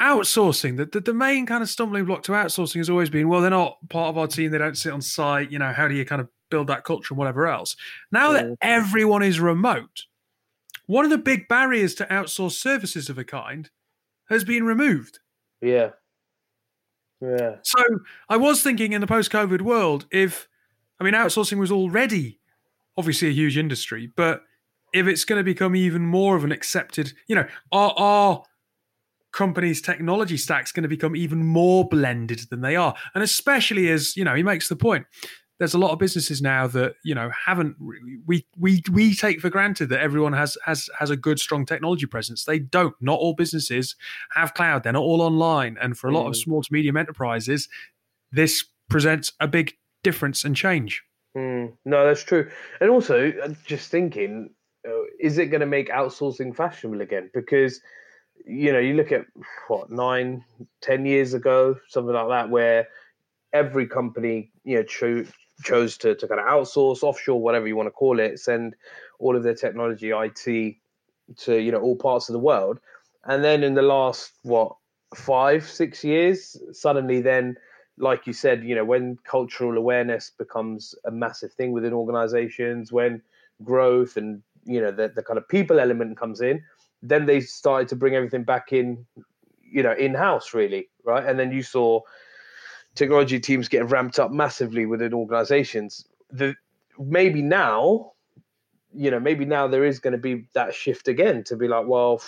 outsourcing, 0.00 0.76
the, 0.76 0.86
the, 0.86 1.00
the 1.00 1.14
main 1.14 1.46
kind 1.46 1.64
of 1.64 1.68
stumbling 1.68 2.04
block 2.04 2.22
to 2.22 2.32
outsourcing 2.32 2.76
has 2.76 2.88
always 2.88 3.10
been, 3.10 3.28
well, 3.28 3.40
they're 3.40 3.50
not 3.50 3.76
part 3.88 4.10
of 4.10 4.18
our 4.18 4.28
team, 4.28 4.52
they 4.52 4.58
don't 4.58 4.78
sit 4.78 4.92
on 4.92 5.02
site, 5.02 5.50
you 5.50 5.58
know, 5.58 5.72
how 5.72 5.88
do 5.88 5.94
you 5.94 6.04
kind 6.04 6.20
of 6.20 6.28
build 6.48 6.68
that 6.68 6.84
culture 6.84 7.12
and 7.12 7.18
whatever 7.18 7.48
else? 7.48 7.74
Now 8.12 8.30
mm. 8.30 8.34
that 8.34 8.56
everyone 8.60 9.24
is 9.24 9.40
remote, 9.40 10.04
one 10.90 11.04
of 11.04 11.10
the 11.10 11.18
big 11.18 11.46
barriers 11.46 11.94
to 11.94 12.04
outsource 12.06 12.52
services 12.52 13.08
of 13.08 13.16
a 13.16 13.22
kind 13.22 13.70
has 14.28 14.42
been 14.42 14.64
removed. 14.64 15.20
Yeah. 15.62 15.90
Yeah. 17.20 17.56
So 17.62 17.78
I 18.28 18.36
was 18.36 18.60
thinking 18.60 18.92
in 18.92 19.00
the 19.00 19.06
post 19.06 19.30
COVID 19.30 19.60
world, 19.60 20.06
if, 20.10 20.48
I 20.98 21.04
mean, 21.04 21.14
outsourcing 21.14 21.58
was 21.58 21.70
already 21.70 22.40
obviously 22.96 23.28
a 23.28 23.32
huge 23.32 23.56
industry, 23.56 24.10
but 24.16 24.42
if 24.92 25.06
it's 25.06 25.24
going 25.24 25.38
to 25.38 25.44
become 25.44 25.76
even 25.76 26.02
more 26.04 26.34
of 26.34 26.42
an 26.42 26.50
accepted, 26.50 27.12
you 27.28 27.36
know, 27.36 27.46
are, 27.70 27.94
are 27.96 28.42
companies' 29.32 29.80
technology 29.80 30.36
stacks 30.36 30.72
going 30.72 30.82
to 30.82 30.88
become 30.88 31.14
even 31.14 31.46
more 31.46 31.88
blended 31.88 32.40
than 32.50 32.62
they 32.62 32.74
are? 32.74 32.96
And 33.14 33.22
especially 33.22 33.88
as, 33.90 34.16
you 34.16 34.24
know, 34.24 34.34
he 34.34 34.42
makes 34.42 34.68
the 34.68 34.74
point 34.74 35.06
there's 35.60 35.74
a 35.74 35.78
lot 35.78 35.92
of 35.92 36.00
businesses 36.00 36.42
now 36.42 36.66
that 36.66 36.94
you 37.04 37.14
know 37.14 37.30
haven't 37.46 37.76
we 38.26 38.44
we 38.58 38.82
we 38.90 39.14
take 39.14 39.40
for 39.40 39.50
granted 39.50 39.90
that 39.90 40.00
everyone 40.00 40.32
has 40.32 40.58
has 40.64 40.90
has 40.98 41.10
a 41.10 41.16
good 41.16 41.38
strong 41.38 41.64
technology 41.64 42.06
presence. 42.06 42.44
They 42.44 42.58
don't. 42.58 42.94
Not 43.00 43.20
all 43.20 43.34
businesses 43.34 43.94
have 44.34 44.54
cloud. 44.54 44.82
They're 44.82 44.94
not 44.94 45.02
all 45.02 45.22
online. 45.22 45.76
And 45.80 45.96
for 45.96 46.08
a 46.08 46.12
lot 46.12 46.24
mm. 46.24 46.30
of 46.30 46.36
small 46.36 46.62
to 46.62 46.72
medium 46.72 46.96
enterprises 46.96 47.68
this 48.32 48.64
presents 48.88 49.32
a 49.40 49.48
big 49.48 49.74
difference 50.02 50.44
and 50.44 50.56
change. 50.56 51.02
Mm. 51.36 51.74
no 51.84 52.04
that's 52.06 52.24
true. 52.24 52.50
And 52.80 52.90
also 52.90 53.32
uh, 53.42 53.54
just 53.64 53.90
thinking 53.90 54.50
uh, 54.86 55.02
is 55.20 55.38
it 55.38 55.46
going 55.46 55.60
to 55.60 55.66
make 55.66 55.88
outsourcing 55.90 56.56
fashionable 56.56 57.00
again? 57.00 57.30
Because 57.32 57.80
you 58.46 58.72
know 58.72 58.78
you 58.78 58.94
look 58.94 59.12
at 59.12 59.26
what 59.68 59.90
nine 59.90 60.44
ten 60.80 61.06
years 61.06 61.34
ago 61.34 61.76
something 61.88 62.14
like 62.14 62.28
that 62.28 62.50
where 62.50 62.88
every 63.52 63.86
company 63.86 64.50
you 64.64 64.76
know 64.76 64.82
cho- 64.82 65.26
chose 65.62 65.96
to, 65.98 66.14
to 66.14 66.28
kind 66.28 66.40
of 66.40 66.46
outsource, 66.46 67.02
offshore, 67.02 67.40
whatever 67.40 67.66
you 67.66 67.76
want 67.76 67.86
to 67.86 67.92
call 67.92 68.18
it, 68.20 68.38
send 68.38 68.74
all 69.18 69.36
of 69.36 69.42
their 69.42 69.54
technology, 69.54 70.10
IT 70.10 70.76
to 71.36 71.56
you 71.58 71.70
know 71.70 71.80
all 71.80 71.96
parts 71.96 72.28
of 72.28 72.32
the 72.32 72.38
world. 72.38 72.80
And 73.24 73.44
then 73.44 73.62
in 73.62 73.74
the 73.74 73.82
last 73.82 74.32
what 74.42 74.76
five, 75.14 75.68
six 75.68 76.04
years, 76.04 76.56
suddenly 76.72 77.20
then, 77.20 77.56
like 77.98 78.26
you 78.26 78.32
said, 78.32 78.64
you 78.64 78.74
know, 78.74 78.84
when 78.84 79.18
cultural 79.24 79.76
awareness 79.76 80.30
becomes 80.38 80.94
a 81.04 81.10
massive 81.10 81.52
thing 81.52 81.72
within 81.72 81.92
organizations, 81.92 82.92
when 82.92 83.22
growth 83.62 84.16
and 84.16 84.42
you 84.64 84.80
know 84.80 84.90
the, 84.90 85.08
the 85.08 85.22
kind 85.22 85.38
of 85.38 85.48
people 85.48 85.78
element 85.80 86.16
comes 86.16 86.40
in, 86.40 86.62
then 87.02 87.26
they 87.26 87.40
started 87.40 87.88
to 87.88 87.96
bring 87.96 88.14
everything 88.14 88.44
back 88.44 88.72
in, 88.72 89.06
you 89.62 89.82
know, 89.82 89.92
in 89.92 90.14
house 90.14 90.54
really, 90.54 90.88
right? 91.04 91.24
And 91.24 91.38
then 91.38 91.52
you 91.52 91.62
saw 91.62 92.00
technology 93.00 93.40
teams 93.40 93.68
getting 93.68 93.88
ramped 93.88 94.18
up 94.18 94.30
massively 94.30 94.84
within 94.84 95.14
organizations. 95.14 96.04
The 96.30 96.54
maybe 96.98 97.40
now 97.40 98.12
you 98.92 99.10
know, 99.10 99.20
maybe 99.20 99.44
now 99.44 99.68
there 99.68 99.84
is 99.84 100.00
going 100.00 100.12
to 100.12 100.18
be 100.18 100.46
that 100.54 100.74
shift 100.74 101.08
again 101.08 101.44
to 101.44 101.56
be 101.56 101.68
like, 101.68 101.86
well, 101.86 102.20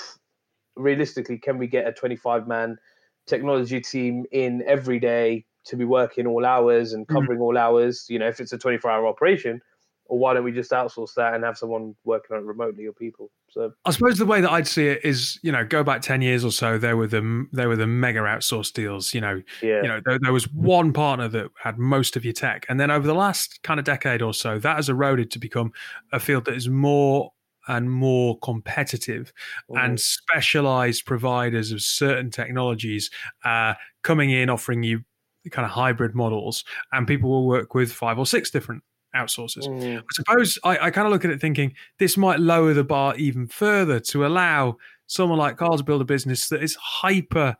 realistically, 0.77 1.39
can 1.39 1.59
we 1.59 1.67
get 1.67 1.87
a 1.87 1.93
25 1.93 2.47
man 2.47 2.79
technology 3.27 3.81
team 3.81 4.25
in 4.31 4.63
every 4.67 4.99
day 4.99 5.45
to 5.65 5.77
be 5.77 5.85
working 5.85 6.27
all 6.27 6.47
hours 6.47 6.93
and 6.93 7.07
mm. 7.07 7.13
covering 7.13 7.39
mm-hmm. 7.39 7.43
all 7.43 7.59
hours? 7.59 8.07
You 8.09 8.19
know, 8.19 8.29
if 8.29 8.41
it's 8.41 8.53
a 8.53 8.59
24 8.59 8.91
hour 8.91 9.07
operation, 9.07 9.61
or 10.07 10.19
why 10.19 10.35
don't 10.35 10.45
we 10.45 10.53
just 10.53 10.71
outsource 10.73 11.15
that 11.15 11.35
and 11.35 11.45
have 11.45 11.57
someone 11.57 11.95
working 12.05 12.37
on 12.37 12.43
it 12.43 12.47
remotely 12.47 12.87
or 12.87 12.93
people? 12.93 13.31
So 13.51 13.73
I 13.85 13.91
suppose 13.91 14.19
the 14.19 14.27
way 14.27 14.41
that 14.41 14.51
I'd 14.51 14.67
see 14.67 14.89
it 14.89 15.05
is, 15.05 15.39
you 15.43 15.53
know, 15.53 15.65
go 15.65 15.83
back 15.83 16.03
ten 16.03 16.23
years 16.23 16.45
or 16.45 16.51
so. 16.51 16.79
There 16.79 16.97
were 16.97 17.07
the 17.07 17.47
there 17.53 17.69
were 17.69 17.77
the 17.77 17.87
mega 17.87 18.21
outsource 18.21 18.73
deals. 18.73 19.15
You 19.15 19.21
know, 19.21 19.43
yeah. 19.63 19.83
you 19.83 19.89
know, 19.89 20.01
there, 20.05 20.19
there 20.19 20.33
was 20.33 20.51
one 20.53 20.93
partner 20.93 21.29
that 21.29 21.49
had 21.63 21.79
most 21.79 22.17
of 22.17 22.25
your 22.25 22.35
tech, 22.35 22.67
and 22.69 22.79
then 22.79 22.91
over 22.91 23.07
the 23.07 23.15
last 23.15 23.63
kind 23.63 23.79
of 23.79 23.85
decade 23.85 24.23
or 24.23 24.35
so, 24.35 24.59
that 24.59 24.77
has 24.77 24.89
eroded 24.89 25.31
to 25.33 25.39
become 25.39 25.73
a 26.13 26.21
field 26.21 26.45
that 26.47 26.55
is 26.55 26.69
more 26.69 27.33
and 27.69 27.91
more 27.91 28.37
competitive 28.41 29.33
and 29.69 30.01
specialized 30.01 31.07
providers 31.07 31.71
of 31.71 31.81
certain 31.81 32.29
technologies 32.29 33.09
uh, 33.45 33.75
coming 34.03 34.31
in 34.31 34.51
offering 34.51 34.83
you 34.83 35.05
kind 35.51 35.65
of 35.65 35.71
hybrid 35.73 36.15
models 36.15 36.65
and 36.93 37.07
people 37.07 37.31
will 37.31 37.47
work 37.47 37.75
with 37.75 37.93
five 37.93 38.19
or 38.19 38.27
six 38.27 38.51
different 38.51 38.83
outsourcers. 39.15 39.67
Mm. 39.69 39.99
I 39.99 40.13
suppose 40.13 40.59
I, 40.65 40.79
I 40.87 40.91
kind 40.91 41.07
of 41.07 41.13
look 41.13 41.25
at 41.25 41.31
it 41.31 41.41
thinking 41.41 41.75
this 41.99 42.17
might 42.17 42.41
lower 42.41 42.75
the 42.75 42.85
bar 42.85 43.15
even 43.17 43.47
further 43.47 44.01
to 44.01 44.27
allow 44.27 44.77
someone 45.07 45.39
like 45.39 45.57
Carl 45.57 45.77
to 45.77 45.85
build 45.85 46.01
a 46.01 46.07
business 46.07 46.49
that 46.49 46.63
is 46.63 46.75
hyper 46.77 47.57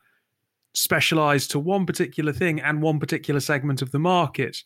specialized 0.75 1.51
to 1.51 1.59
one 1.59 1.85
particular 1.85 2.33
thing 2.33 2.61
and 2.61 2.81
one 2.81 2.99
particular 2.99 3.41
segment 3.41 3.83
of 3.83 3.91
the 3.91 3.99
market. 3.99 4.63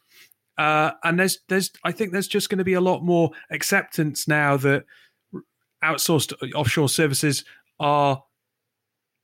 Uh, 0.57 0.93
and 1.05 1.19
there's 1.19 1.41
there's 1.49 1.71
I 1.85 1.93
think 1.93 2.13
there's 2.13 2.29
just 2.29 2.49
going 2.49 2.59
to 2.59 2.65
be 2.65 2.75
a 2.75 2.81
lot 2.81 3.03
more 3.03 3.31
acceptance 3.51 4.27
now 4.27 4.57
that 4.59 4.85
outsourced 5.85 6.33
offshore 6.55 6.89
services 6.89 7.45
are 7.79 8.23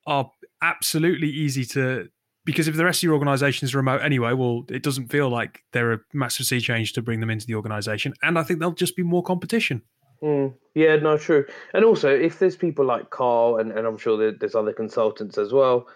are 0.07 0.31
absolutely 0.63 1.29
easy 1.29 1.65
to 1.65 2.09
because 2.45 2.69
if 2.69 2.77
the 2.77 2.85
rest 2.85 2.99
of 2.99 3.05
your 3.05 3.15
organization 3.15 3.67
is 3.67 3.75
remote 3.75 4.03
anyway, 4.03 4.33
well, 4.33 4.65
it 4.69 4.83
doesn't 4.83 5.09
feel 5.09 5.29
like 5.29 5.63
they're 5.73 5.93
a 5.93 6.01
massive 6.13 6.47
sea 6.47 6.61
change 6.61 6.93
to 6.95 7.03
bring 7.03 7.21
them 7.21 7.31
into 7.31 7.47
the 7.47 7.55
organization. 7.55 8.15
And 8.23 8.39
I 8.39 8.43
think 8.43 8.59
there'll 8.59 8.75
just 8.75 8.97
be 8.97 9.03
more 9.03 9.23
competition. 9.23 9.83
Mm, 10.23 10.55
yeah, 10.75 10.97
no, 10.97 11.19
true. 11.19 11.45
And 11.75 11.85
also, 11.85 12.09
if 12.09 12.39
there's 12.39 12.57
people 12.57 12.85
like 12.85 13.11
Carl, 13.11 13.59
and, 13.59 13.73
and 13.73 13.87
I'm 13.87 13.99
sure 13.99 14.33
there's 14.33 14.55
other 14.55 14.73
consultants 14.73 15.39
as 15.39 15.53
well, 15.53 15.87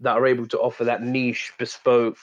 that 0.00 0.16
are 0.16 0.26
able 0.26 0.46
to 0.48 0.58
offer 0.58 0.84
that 0.84 1.02
niche, 1.02 1.52
bespoke, 1.58 2.18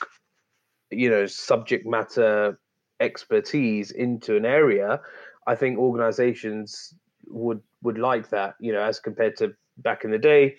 you 0.92 1.10
know, 1.10 1.26
subject 1.26 1.86
matter 1.86 2.60
expertise 3.00 3.92
into 3.92 4.36
an 4.36 4.46
area, 4.46 5.00
I 5.48 5.56
think 5.56 5.78
organizations 5.78 6.94
would 7.28 7.62
would 7.82 7.98
like 7.98 8.30
that, 8.30 8.56
you 8.60 8.74
know, 8.74 8.82
as 8.82 9.00
compared 9.00 9.38
to 9.38 9.54
back 9.78 10.04
in 10.04 10.12
the 10.12 10.18
day 10.18 10.58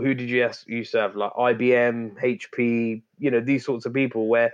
who 0.00 0.14
did 0.14 0.28
you 0.28 0.48
used 0.66 0.92
to 0.92 0.98
have 0.98 1.16
like 1.16 1.32
IBM, 1.32 2.20
HP, 2.22 3.02
you 3.18 3.30
know, 3.30 3.40
these 3.40 3.64
sorts 3.64 3.86
of 3.86 3.92
people 3.92 4.28
where 4.28 4.52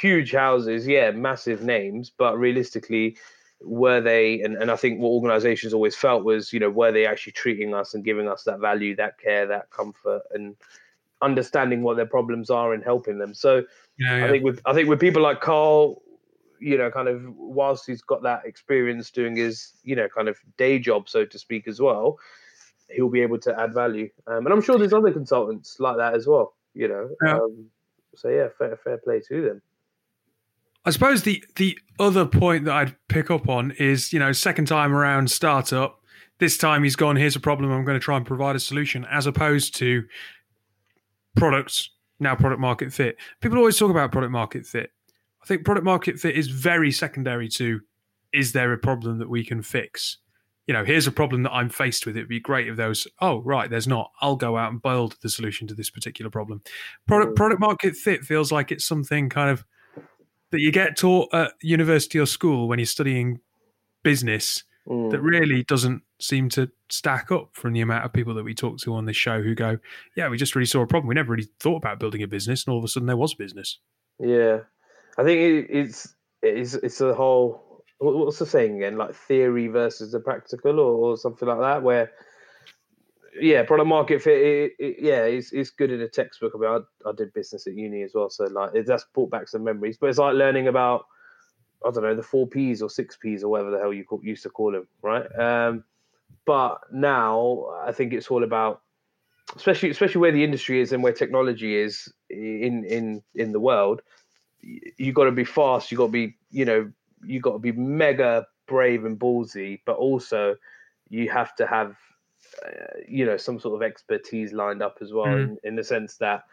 huge 0.00 0.32
houses, 0.32 0.86
yeah, 0.86 1.10
massive 1.10 1.62
names, 1.62 2.10
but 2.16 2.38
realistically, 2.38 3.16
were 3.60 4.00
they 4.00 4.42
and, 4.42 4.56
and 4.56 4.70
I 4.70 4.76
think 4.76 5.00
what 5.00 5.10
organizations 5.10 5.72
always 5.72 5.96
felt 5.96 6.24
was, 6.24 6.52
you 6.52 6.60
know, 6.60 6.70
were 6.70 6.92
they 6.92 7.06
actually 7.06 7.32
treating 7.32 7.74
us 7.74 7.94
and 7.94 8.04
giving 8.04 8.28
us 8.28 8.44
that 8.44 8.60
value, 8.60 8.96
that 8.96 9.18
care, 9.18 9.46
that 9.46 9.70
comfort 9.70 10.22
and 10.32 10.56
understanding 11.22 11.82
what 11.82 11.96
their 11.96 12.06
problems 12.06 12.50
are 12.50 12.74
and 12.74 12.84
helping 12.84 13.18
them. 13.18 13.32
So 13.34 13.64
yeah, 13.98 14.18
yeah. 14.18 14.26
I 14.26 14.28
think 14.30 14.44
with 14.44 14.60
I 14.66 14.74
think 14.74 14.88
with 14.88 15.00
people 15.00 15.22
like 15.22 15.40
Carl, 15.40 16.02
you 16.60 16.76
know, 16.78 16.90
kind 16.90 17.08
of 17.08 17.22
whilst 17.36 17.86
he's 17.86 18.02
got 18.02 18.22
that 18.22 18.44
experience 18.44 19.10
doing 19.10 19.36
his, 19.36 19.72
you 19.82 19.96
know, 19.96 20.08
kind 20.08 20.28
of 20.28 20.38
day 20.56 20.78
job, 20.78 21.08
so 21.08 21.24
to 21.24 21.38
speak, 21.38 21.68
as 21.68 21.80
well, 21.80 22.18
he'll 22.90 23.10
be 23.10 23.22
able 23.22 23.38
to 23.40 23.58
add 23.58 23.74
value. 23.74 24.10
Um, 24.26 24.46
and 24.46 24.52
I'm 24.52 24.62
sure 24.62 24.78
there's 24.78 24.92
other 24.92 25.12
consultants 25.12 25.76
like 25.78 25.96
that 25.96 26.14
as 26.14 26.26
well. 26.26 26.54
You 26.74 26.88
know, 26.88 27.08
yeah. 27.24 27.36
Um, 27.36 27.66
so 28.16 28.28
yeah, 28.28 28.48
fair 28.58 28.76
fair 28.76 28.98
play 28.98 29.20
to 29.28 29.42
them. 29.42 29.62
I 30.84 30.90
suppose 30.90 31.22
the 31.22 31.42
the 31.56 31.78
other 31.98 32.26
point 32.26 32.64
that 32.66 32.74
I'd 32.74 32.96
pick 33.08 33.30
up 33.30 33.48
on 33.48 33.70
is 33.72 34.12
you 34.12 34.18
know 34.18 34.32
second 34.32 34.66
time 34.66 34.94
around 34.94 35.30
startup. 35.30 36.00
This 36.38 36.58
time 36.58 36.82
he's 36.82 36.96
gone. 36.96 37.16
Here's 37.16 37.36
a 37.36 37.40
problem. 37.40 37.70
I'm 37.70 37.84
going 37.84 37.98
to 37.98 38.04
try 38.04 38.16
and 38.16 38.26
provide 38.26 38.56
a 38.56 38.60
solution, 38.60 39.06
as 39.10 39.26
opposed 39.26 39.76
to 39.76 40.04
products 41.36 41.90
now 42.20 42.34
product 42.34 42.60
market 42.60 42.92
fit. 42.92 43.16
People 43.40 43.58
always 43.58 43.78
talk 43.78 43.90
about 43.90 44.12
product 44.12 44.32
market 44.32 44.66
fit. 44.66 44.90
I 45.42 45.46
think 45.46 45.64
product 45.64 45.84
market 45.84 46.18
fit 46.18 46.36
is 46.36 46.48
very 46.48 46.90
secondary 46.90 47.48
to 47.50 47.80
is 48.32 48.52
there 48.52 48.72
a 48.72 48.78
problem 48.78 49.18
that 49.18 49.28
we 49.28 49.44
can 49.44 49.62
fix? 49.62 50.18
You 50.66 50.72
know, 50.72 50.84
here's 50.84 51.06
a 51.06 51.12
problem 51.12 51.42
that 51.42 51.52
I'm 51.52 51.68
faced 51.68 52.06
with. 52.06 52.16
It'd 52.16 52.28
be 52.28 52.40
great 52.40 52.68
if 52.68 52.76
there 52.76 52.88
was, 52.88 53.06
oh, 53.20 53.40
right, 53.42 53.68
there's 53.68 53.86
not. 53.86 54.10
I'll 54.20 54.36
go 54.36 54.56
out 54.56 54.72
and 54.72 54.80
build 54.80 55.16
the 55.22 55.28
solution 55.28 55.66
to 55.68 55.74
this 55.74 55.90
particular 55.90 56.30
problem. 56.30 56.62
Product 57.06 57.32
mm. 57.32 57.36
product 57.36 57.60
market 57.60 57.96
fit 57.96 58.24
feels 58.24 58.50
like 58.50 58.72
it's 58.72 58.86
something 58.86 59.28
kind 59.28 59.50
of 59.50 59.64
that 60.52 60.60
you 60.60 60.72
get 60.72 60.96
taught 60.96 61.32
at 61.34 61.52
university 61.62 62.18
or 62.18 62.26
school 62.26 62.68
when 62.68 62.78
you're 62.78 62.86
studying 62.86 63.40
business 64.02 64.62
mm. 64.88 65.10
that 65.10 65.20
really 65.20 65.64
doesn't 65.64 66.02
seem 66.20 66.48
to 66.48 66.70
stack 66.88 67.30
up 67.30 67.50
from 67.52 67.72
the 67.72 67.80
amount 67.80 68.04
of 68.04 68.12
people 68.12 68.34
that 68.34 68.44
we 68.44 68.54
talk 68.54 68.78
to 68.78 68.94
on 68.94 69.04
this 69.04 69.16
show 69.16 69.42
who 69.42 69.54
go, 69.54 69.78
yeah, 70.16 70.28
we 70.28 70.36
just 70.36 70.54
really 70.54 70.66
saw 70.66 70.80
a 70.80 70.86
problem. 70.86 71.08
We 71.08 71.14
never 71.14 71.32
really 71.32 71.48
thought 71.60 71.76
about 71.76 71.98
building 71.98 72.22
a 72.22 72.28
business, 72.28 72.64
and 72.64 72.72
all 72.72 72.78
of 72.78 72.84
a 72.84 72.88
sudden 72.88 73.06
there 73.06 73.16
was 73.16 73.34
business. 73.34 73.78
Yeah, 74.18 74.60
I 75.18 75.24
think 75.24 75.68
it's 75.70 76.14
it's 76.42 76.74
it's 76.74 77.00
a 77.00 77.14
whole 77.14 77.73
what's 78.12 78.38
the 78.38 78.46
saying 78.46 78.76
again? 78.76 78.96
Like 78.96 79.14
theory 79.14 79.68
versus 79.68 80.12
the 80.12 80.20
practical, 80.20 80.78
or, 80.78 81.10
or 81.10 81.16
something 81.16 81.48
like 81.48 81.60
that. 81.60 81.82
Where, 81.82 82.12
yeah, 83.40 83.62
product 83.64 83.88
market 83.88 84.22
fit. 84.22 84.38
It, 84.38 84.72
it, 84.78 84.96
yeah, 85.00 85.24
it's, 85.24 85.52
it's 85.52 85.70
good 85.70 85.90
in 85.90 86.00
a 86.00 86.08
textbook. 86.08 86.52
I 86.54 86.58
mean, 86.58 86.70
I, 86.70 87.08
I 87.08 87.12
did 87.12 87.32
business 87.32 87.66
at 87.66 87.74
uni 87.74 88.02
as 88.02 88.12
well, 88.14 88.30
so 88.30 88.44
like 88.44 88.72
that's 88.86 89.04
brought 89.14 89.30
back 89.30 89.48
some 89.48 89.64
memories. 89.64 89.96
But 89.96 90.10
it's 90.10 90.18
like 90.18 90.34
learning 90.34 90.68
about 90.68 91.06
I 91.84 91.90
don't 91.90 92.02
know 92.02 92.14
the 92.14 92.22
four 92.22 92.46
P's 92.46 92.82
or 92.82 92.90
six 92.90 93.16
P's 93.16 93.44
or 93.44 93.48
whatever 93.48 93.70
the 93.70 93.78
hell 93.78 93.92
you 93.92 94.04
call, 94.04 94.20
used 94.22 94.42
to 94.44 94.50
call 94.50 94.72
them, 94.72 94.86
right? 95.02 95.26
Um, 95.38 95.84
but 96.46 96.80
now 96.92 97.66
I 97.84 97.92
think 97.92 98.12
it's 98.12 98.28
all 98.28 98.44
about, 98.44 98.82
especially 99.56 99.90
especially 99.90 100.20
where 100.20 100.32
the 100.32 100.44
industry 100.44 100.80
is 100.80 100.92
and 100.92 101.02
where 101.02 101.12
technology 101.12 101.76
is 101.76 102.12
in 102.30 102.84
in 102.84 103.22
in 103.34 103.52
the 103.52 103.60
world. 103.60 104.02
You 104.62 105.12
got 105.12 105.24
to 105.24 105.32
be 105.32 105.44
fast. 105.44 105.92
You 105.92 105.98
got 105.98 106.06
to 106.06 106.12
be 106.12 106.36
you 106.50 106.64
know 106.64 106.90
you 107.26 107.40
got 107.40 107.52
to 107.52 107.58
be 107.58 107.72
mega 107.72 108.46
brave 108.66 109.04
and 109.04 109.18
ballsy, 109.18 109.80
but 109.86 109.96
also 109.96 110.56
you 111.08 111.30
have 111.30 111.54
to 111.56 111.66
have 111.66 111.96
uh, 112.64 112.98
you 113.06 113.24
know 113.24 113.36
some 113.36 113.58
sort 113.58 113.74
of 113.74 113.82
expertise 113.82 114.52
lined 114.52 114.82
up 114.82 114.98
as 115.00 115.12
well, 115.12 115.26
mm. 115.26 115.44
in, 115.44 115.58
in 115.64 115.76
the 115.76 115.84
sense 115.84 116.16
that 116.16 116.44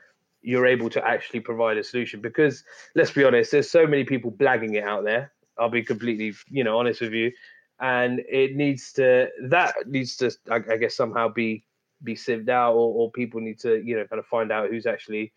you're 0.42 0.66
able 0.66 0.90
to 0.90 1.06
actually 1.06 1.40
provide 1.40 1.78
a 1.78 1.84
solution. 1.84 2.22
Because 2.22 2.64
let's 2.96 3.12
be 3.12 3.24
honest, 3.24 3.52
there's 3.52 3.70
so 3.70 3.86
many 3.86 4.04
people 4.04 4.32
blagging 4.32 4.76
it 4.76 4.84
out 4.84 5.04
there. 5.04 5.32
I'll 5.58 5.70
be 5.70 5.84
completely 5.84 6.34
you 6.50 6.64
know 6.64 6.78
honest 6.78 7.02
with 7.02 7.14
you, 7.14 7.32
and 7.80 8.22
it 8.30 8.56
needs 8.56 8.94
to 8.94 9.30
that 9.44 9.76
needs 9.86 10.18
to 10.18 10.32
I, 10.50 10.60
I 10.72 10.78
guess 10.78 10.96
somehow 10.96 11.30
be 11.30 11.64
be 12.04 12.16
sieved 12.16 12.50
out, 12.50 12.74
or, 12.74 12.94
or 12.94 13.12
people 13.12 13.42
need 13.42 13.60
to 13.60 13.82
you 13.84 13.96
know 13.96 14.06
kind 14.06 14.20
of 14.20 14.26
find 14.26 14.52
out 14.52 14.70
who's 14.70 14.86
actually 14.86 15.34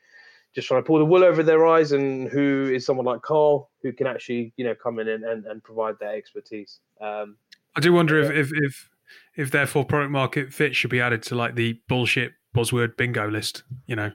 just 0.54 0.68
trying 0.68 0.82
to 0.82 0.86
pull 0.86 0.98
the 0.98 1.04
wool 1.04 1.24
over 1.24 1.42
their 1.42 1.66
eyes 1.66 1.92
and 1.92 2.28
who 2.28 2.70
is 2.72 2.86
someone 2.86 3.06
like 3.06 3.22
Carl 3.22 3.70
who 3.82 3.92
can 3.92 4.06
actually, 4.06 4.52
you 4.56 4.64
know, 4.64 4.74
come 4.74 4.98
in 4.98 5.08
and, 5.08 5.24
and, 5.24 5.44
and 5.46 5.62
provide 5.62 5.96
that 6.00 6.14
expertise. 6.14 6.80
Um, 7.00 7.36
I 7.76 7.80
do 7.80 7.92
wonder 7.92 8.20
yeah. 8.20 8.30
if, 8.30 8.52
if, 8.52 8.52
if, 8.54 8.90
if 9.36 9.50
therefore 9.50 9.84
product 9.84 10.12
market 10.12 10.52
fit 10.52 10.76
should 10.76 10.90
be 10.90 11.00
added 11.00 11.22
to 11.24 11.34
like 11.34 11.56
the 11.56 11.80
bullshit 11.88 12.32
buzzword 12.54 12.96
bingo 12.96 13.28
list, 13.28 13.64
you 13.86 13.96
know, 13.96 14.12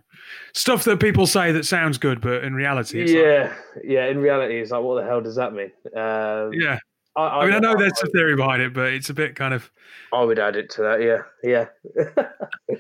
stuff 0.53 0.85
that 0.85 0.99
people 0.99 1.27
say 1.27 1.51
that 1.51 1.65
sounds 1.65 1.97
good, 1.97 2.21
but 2.21 2.43
in 2.43 2.53
reality, 2.53 3.13
yeah, 3.13 3.53
like, 3.75 3.83
yeah, 3.83 4.05
in 4.05 4.19
reality, 4.19 4.59
it's 4.59 4.71
like, 4.71 4.81
what 4.81 5.01
the 5.01 5.07
hell 5.07 5.21
does 5.21 5.35
that 5.35 5.53
mean? 5.53 5.71
Um, 5.95 6.53
yeah. 6.53 6.79
I, 7.15 7.21
I, 7.21 7.39
I, 7.39 7.45
mean, 7.45 7.55
I 7.55 7.59
know 7.59 7.75
there's 7.75 7.91
a 8.01 8.07
theory 8.07 8.35
behind 8.37 8.61
it, 8.61 8.73
but 8.73 8.93
it's 8.93 9.09
a 9.09 9.13
bit 9.13 9.35
kind 9.35 9.53
of. 9.53 9.69
I 10.13 10.23
would 10.23 10.39
add 10.39 10.55
it 10.55 10.69
to 10.71 10.81
that, 10.83 11.01
yeah, 11.01 11.23
yeah. 11.43 11.65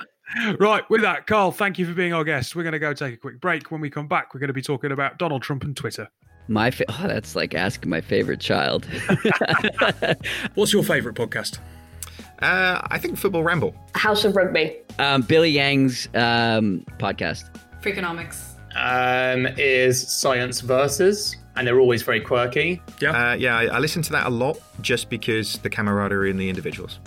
right, 0.59 0.87
with 0.89 1.01
that, 1.01 1.27
Carl, 1.27 1.51
thank 1.51 1.79
you 1.79 1.85
for 1.85 1.93
being 1.93 2.13
our 2.13 2.23
guest. 2.23 2.55
We're 2.55 2.63
going 2.63 2.73
to 2.73 2.79
go 2.79 2.93
take 2.93 3.13
a 3.13 3.17
quick 3.17 3.39
break. 3.39 3.71
When 3.71 3.81
we 3.81 3.89
come 3.89 4.07
back, 4.07 4.33
we're 4.33 4.39
going 4.39 4.49
to 4.49 4.53
be 4.53 4.61
talking 4.61 4.91
about 4.91 5.17
Donald 5.17 5.41
Trump 5.41 5.63
and 5.63 5.75
Twitter. 5.75 6.09
My 6.47 6.71
fa- 6.71 6.85
oh, 6.89 7.07
that's 7.07 7.35
like 7.35 7.53
asking 7.53 7.89
my 7.89 8.01
favorite 8.01 8.39
child. 8.39 8.85
What's 10.55 10.73
your 10.73 10.83
favorite 10.83 11.15
podcast? 11.15 11.59
Uh, 12.41 12.81
I 12.89 12.97
think 12.97 13.17
Football 13.17 13.43
Ramble. 13.43 13.75
House 13.95 14.23
of 14.25 14.35
Rugby. 14.35 14.77
Um, 14.97 15.21
Billy 15.21 15.51
Yang's 15.51 16.07
um, 16.15 16.85
podcast. 16.97 17.49
Freakonomics. 17.81 18.45
Um, 18.75 19.47
is 19.57 20.07
Science 20.11 20.61
Versus, 20.61 21.35
and 21.55 21.67
they're 21.67 21.79
always 21.79 22.01
very 22.01 22.21
quirky. 22.21 22.81
Yeah, 23.01 23.31
uh, 23.31 23.33
yeah. 23.33 23.57
I, 23.57 23.65
I 23.65 23.79
listen 23.79 24.01
to 24.03 24.11
that 24.13 24.27
a 24.27 24.29
lot 24.29 24.59
just 24.81 25.09
because 25.09 25.57
the 25.59 25.69
camaraderie 25.69 26.31
and 26.31 26.39
the 26.39 26.49
individuals. 26.49 26.99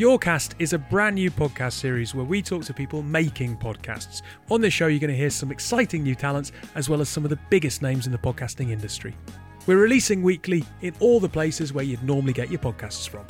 Yourcast 0.00 0.54
is 0.58 0.72
a 0.72 0.78
brand 0.78 1.16
new 1.16 1.30
podcast 1.30 1.74
series 1.74 2.14
where 2.14 2.24
we 2.24 2.40
talk 2.40 2.64
to 2.64 2.72
people 2.72 3.02
making 3.02 3.54
podcasts. 3.58 4.22
On 4.50 4.58
this 4.58 4.72
show, 4.72 4.86
you're 4.86 4.98
going 4.98 5.10
to 5.10 5.14
hear 5.14 5.28
some 5.28 5.52
exciting 5.52 6.02
new 6.02 6.14
talents 6.14 6.52
as 6.74 6.88
well 6.88 7.02
as 7.02 7.10
some 7.10 7.22
of 7.22 7.28
the 7.28 7.38
biggest 7.50 7.82
names 7.82 8.06
in 8.06 8.12
the 8.12 8.16
podcasting 8.16 8.70
industry. 8.70 9.14
We're 9.66 9.76
releasing 9.76 10.22
weekly 10.22 10.64
in 10.80 10.94
all 11.00 11.20
the 11.20 11.28
places 11.28 11.74
where 11.74 11.84
you'd 11.84 12.02
normally 12.02 12.32
get 12.32 12.48
your 12.48 12.60
podcasts 12.60 13.06
from. 13.06 13.26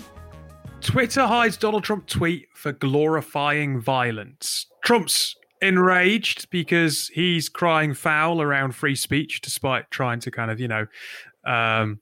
Twitter 0.81 1.27
hides 1.27 1.57
Donald 1.57 1.83
Trump 1.83 2.07
tweet 2.07 2.47
for 2.55 2.71
glorifying 2.71 3.81
violence. 3.81 4.67
Trump's 4.85 5.35
enraged 5.61 6.51
because 6.51 7.09
he's 7.09 7.49
crying 7.49 7.95
foul 7.95 8.41
around 8.41 8.77
free 8.77 8.95
speech 8.95 9.41
despite 9.41 9.91
trying 9.91 10.21
to 10.21 10.31
kind 10.31 10.53
of, 10.53 10.61
you 10.61 10.69
know, 10.69 10.87
um, 11.45 11.99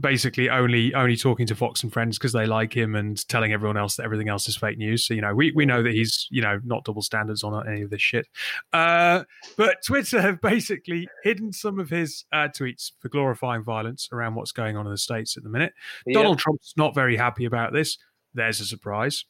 basically 0.00 0.50
only 0.50 0.94
only 0.94 1.16
talking 1.16 1.46
to 1.46 1.54
Fox 1.54 1.82
and 1.82 1.92
Friends 1.92 2.18
because 2.18 2.32
they 2.32 2.46
like 2.46 2.76
him 2.76 2.94
and 2.94 3.26
telling 3.28 3.52
everyone 3.52 3.76
else 3.76 3.96
that 3.96 4.04
everything 4.04 4.28
else 4.28 4.48
is 4.48 4.56
fake 4.56 4.78
news. 4.78 5.06
So 5.06 5.14
you 5.14 5.20
know, 5.20 5.34
we 5.34 5.52
we 5.52 5.66
know 5.66 5.82
that 5.82 5.92
he's 5.92 6.26
you 6.30 6.42
know 6.42 6.60
not 6.64 6.84
double 6.84 7.02
standards 7.02 7.42
on 7.44 7.68
any 7.68 7.82
of 7.82 7.90
this 7.90 8.02
shit. 8.02 8.26
Uh, 8.72 9.24
but 9.56 9.78
Twitter 9.84 10.20
have 10.20 10.40
basically 10.40 11.08
hidden 11.22 11.52
some 11.52 11.78
of 11.78 11.90
his 11.90 12.24
uh, 12.32 12.48
tweets 12.48 12.92
for 13.00 13.08
glorifying 13.08 13.62
violence 13.62 14.08
around 14.12 14.34
what's 14.34 14.52
going 14.52 14.76
on 14.76 14.86
in 14.86 14.92
the 14.92 14.98
states 14.98 15.36
at 15.36 15.42
the 15.42 15.50
minute. 15.50 15.72
Yeah. 16.06 16.14
Donald 16.14 16.38
Trump's 16.38 16.74
not 16.76 16.94
very 16.94 17.16
happy 17.16 17.44
about 17.44 17.72
this. 17.72 17.98
There's 18.34 18.60
a 18.60 18.64
surprise. 18.64 19.24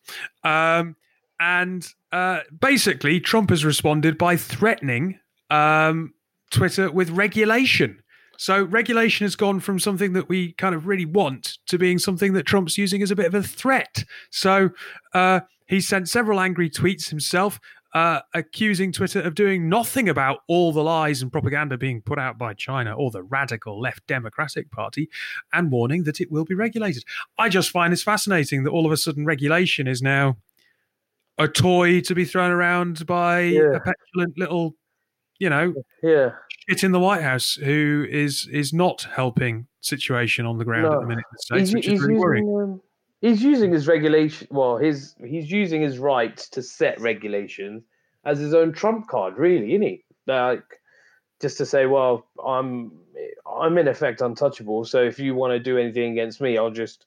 Um, 0.45 0.97
and 1.41 1.87
uh, 2.11 2.41
basically, 2.59 3.21
Trump 3.21 3.51
has 3.51 3.65
responded 3.65 4.19
by 4.19 4.37
threatening 4.37 5.21
um, 5.51 6.15
Twitter 6.51 6.91
with 6.91 7.11
regulation. 7.11 8.03
So 8.39 8.63
regulation 8.63 9.25
has 9.25 9.35
gone 9.37 9.59
from 9.61 9.79
something 9.81 10.13
that 10.13 10.29
we 10.29 10.53
kind 10.53 10.75
of 10.75 10.87
really 10.87 11.05
want 11.05 11.59
to 11.67 11.77
being 11.77 11.99
something 11.99 12.33
that 12.35 12.47
Trump's 12.47 12.79
using 12.79 13.03
as 13.03 13.11
a 13.11 13.17
bit 13.17 13.27
of 13.27 13.35
a 13.35 13.43
threat. 13.43 14.05
So 14.31 14.71
uh, 15.13 15.41
he 15.67 15.81
sent 15.81 16.09
several 16.09 16.39
angry 16.39 16.71
tweets 16.71 17.11
himself, 17.11 17.59
uh, 17.95 18.21
accusing 18.35 18.93
Twitter 18.93 19.21
of 19.21 19.35
doing 19.35 19.69
nothing 19.69 20.09
about 20.09 20.41
all 20.47 20.73
the 20.73 20.85
lies 20.85 21.21
and 21.21 21.33
propaganda 21.33 21.77
being 21.77 22.01
put 22.01 22.19
out 22.19 22.39
by 22.39 22.55
China 22.55 22.93
or 22.95 23.11
the 23.11 23.25
radical 23.25 23.81
left 23.81 24.07
Democratic 24.07 24.71
Party, 24.71 25.11
and 25.53 25.73
warning 25.73 26.05
that 26.05 26.21
it 26.21 26.31
will 26.31 26.45
be 26.45 26.55
regulated. 26.55 27.03
I 27.39 27.49
just 27.49 27.71
find 27.71 27.93
this 27.93 28.05
fascinating 28.05 28.63
that 28.65 28.71
all 28.71 28.87
of 28.87 28.93
a 28.93 28.97
sudden 28.97 29.25
regulation 29.25 29.89
is 29.89 30.01
now 30.01 30.37
a 31.39 31.49
toy 31.49 32.01
to 32.03 32.15
be 32.15 32.25
thrown 32.25 32.51
around 32.53 33.05
by 33.07 33.41
Yeah. 33.41 33.75
a 33.75 33.81
petulant 33.81 34.37
little, 34.39 34.75
you 35.39 35.49
know, 35.51 35.75
Yeah. 36.03 36.33
shit 36.69 36.85
in 36.85 36.93
the 36.93 37.01
White 37.01 37.23
House 37.23 37.55
who 37.55 38.07
is 38.09 38.47
is 38.53 38.73
not 38.73 39.03
helping 39.15 39.67
situation 39.81 40.45
on 40.47 40.59
the 40.59 40.65
ground 40.65 40.87
at 40.93 41.01
the 41.01 41.07
minute 41.07 41.25
in 41.31 41.33
the 41.33 41.39
states, 41.39 41.71
He's, 41.71 41.75
which 41.75 41.89
is 41.89 42.01
really 42.03 42.19
worrying. 42.19 42.45
using, 42.47 42.63
um, 42.63 42.81
he's 43.21 43.43
using 43.43 43.73
his 43.73 43.87
regulation. 43.89 44.49
Well, 44.51 44.77
his 44.77 45.15
he's 45.25 45.51
using 45.51 45.81
his 45.83 45.99
right 45.99 46.37
to 46.53 46.63
set 46.63 47.01
regulations 47.01 47.85
as 48.25 48.39
his 48.39 48.53
own 48.55 48.73
trump 48.73 49.09
card, 49.09 49.39
really, 49.39 49.71
isn't 49.75 49.83
he? 49.83 50.05
Like 50.27 50.65
just 51.41 51.57
to 51.59 51.67
say, 51.67 51.87
well, 51.87 52.27
I'm 52.45 52.93
I'm 53.51 53.79
in 53.79 53.89
effect 53.89 54.21
untouchable. 54.21 54.85
So 54.85 55.03
if 55.03 55.19
you 55.19 55.35
want 55.35 55.53
to 55.53 55.59
do 55.61 55.79
anything 55.79 56.13
against 56.13 56.41
me, 56.41 56.59
I'll 56.59 56.71
just 56.71 57.07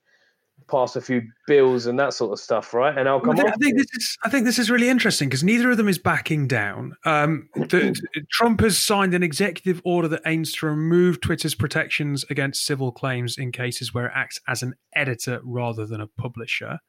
pass 0.71 0.95
a 0.95 1.01
few 1.01 1.21
bills 1.45 1.85
and 1.85 1.99
that 1.99 2.13
sort 2.13 2.31
of 2.31 2.39
stuff, 2.39 2.73
right? 2.73 2.97
And 2.97 3.07
I'll 3.07 3.17
I 3.17 3.21
come 3.21 3.35
think. 3.35 3.49
I 3.49 3.55
think 3.57 3.77
this 3.77 3.87
is 3.93 4.17
I 4.23 4.29
think 4.29 4.45
this 4.45 4.57
is 4.57 4.71
really 4.71 4.89
interesting 4.89 5.29
because 5.29 5.43
neither 5.43 5.69
of 5.71 5.77
them 5.77 5.87
is 5.87 5.97
backing 5.97 6.47
down. 6.47 6.95
Um, 7.05 7.49
the, 7.55 7.99
Trump 8.31 8.61
has 8.61 8.77
signed 8.77 9.13
an 9.13 9.23
executive 9.23 9.81
order 9.83 10.07
that 10.07 10.21
aims 10.25 10.53
to 10.53 10.65
remove 10.65 11.21
Twitter's 11.21 11.53
protections 11.53 12.23
against 12.29 12.65
civil 12.65 12.91
claims 12.91 13.37
in 13.37 13.51
cases 13.51 13.93
where 13.93 14.05
it 14.05 14.13
acts 14.15 14.39
as 14.47 14.63
an 14.63 14.75
editor 14.95 15.41
rather 15.43 15.85
than 15.85 16.01
a 16.01 16.07
publisher. 16.07 16.79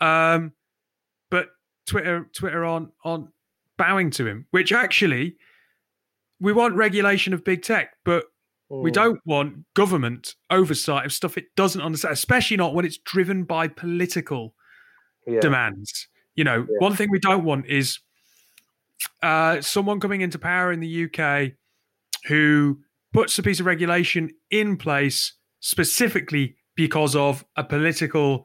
Um, 0.00 0.52
but 1.30 1.48
Twitter 1.86 2.28
Twitter 2.34 2.64
on 2.64 2.92
on 3.04 3.32
bowing 3.76 4.10
to 4.10 4.26
him, 4.26 4.46
which 4.50 4.72
actually 4.72 5.36
we 6.40 6.52
want 6.52 6.74
regulation 6.76 7.32
of 7.32 7.44
big 7.44 7.62
tech, 7.62 7.94
but 8.04 8.24
we 8.68 8.90
don't 8.90 9.20
want 9.24 9.72
government 9.74 10.34
oversight 10.50 11.04
of 11.04 11.12
stuff 11.12 11.36
it 11.36 11.46
doesn't 11.56 11.80
understand, 11.80 12.12
especially 12.14 12.56
not 12.56 12.74
when 12.74 12.84
it's 12.84 12.98
driven 12.98 13.44
by 13.44 13.68
political 13.68 14.54
yeah. 15.26 15.40
demands. 15.40 16.08
You 16.34 16.44
know, 16.44 16.66
Yeah. 16.68 16.76
one 16.78 16.96
thing 16.96 17.10
we 17.10 17.18
don't 17.20 17.44
want 17.44 17.66
is 17.66 17.98
uh, 19.22 19.60
someone 19.60 20.00
coming 20.00 20.20
into 20.20 20.38
power 20.38 20.72
in 20.72 20.80
the 20.80 21.04
UK 21.04 21.52
who 22.26 22.80
puts 23.12 23.38
a 23.38 23.42
piece 23.42 23.60
of 23.60 23.66
regulation 23.66 24.30
in 24.50 24.76
place 24.76 25.34
specifically 25.60 26.56
because 26.74 27.14
of 27.14 27.44
a 27.56 27.62
political 27.64 28.44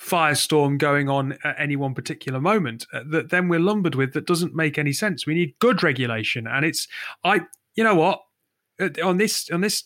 firestorm 0.00 0.78
going 0.78 1.08
on 1.08 1.36
at 1.44 1.56
any 1.58 1.74
one 1.76 1.92
particular 1.94 2.40
moment 2.40 2.86
uh, 2.92 3.00
that 3.10 3.30
then 3.30 3.48
we're 3.48 3.58
lumbered 3.60 3.96
with 3.96 4.12
that 4.14 4.26
doesn't 4.26 4.54
make 4.54 4.78
any 4.78 4.92
sense. 4.92 5.26
We 5.26 5.34
need 5.34 5.54
good 5.58 5.82
regulation, 5.82 6.46
and 6.46 6.64
it's 6.64 6.86
I. 7.24 7.40
You 7.74 7.84
know 7.84 7.94
what? 7.94 8.20
Uh, 8.80 8.88
On 9.04 9.16
this 9.16 9.50
on 9.50 9.60
this 9.60 9.84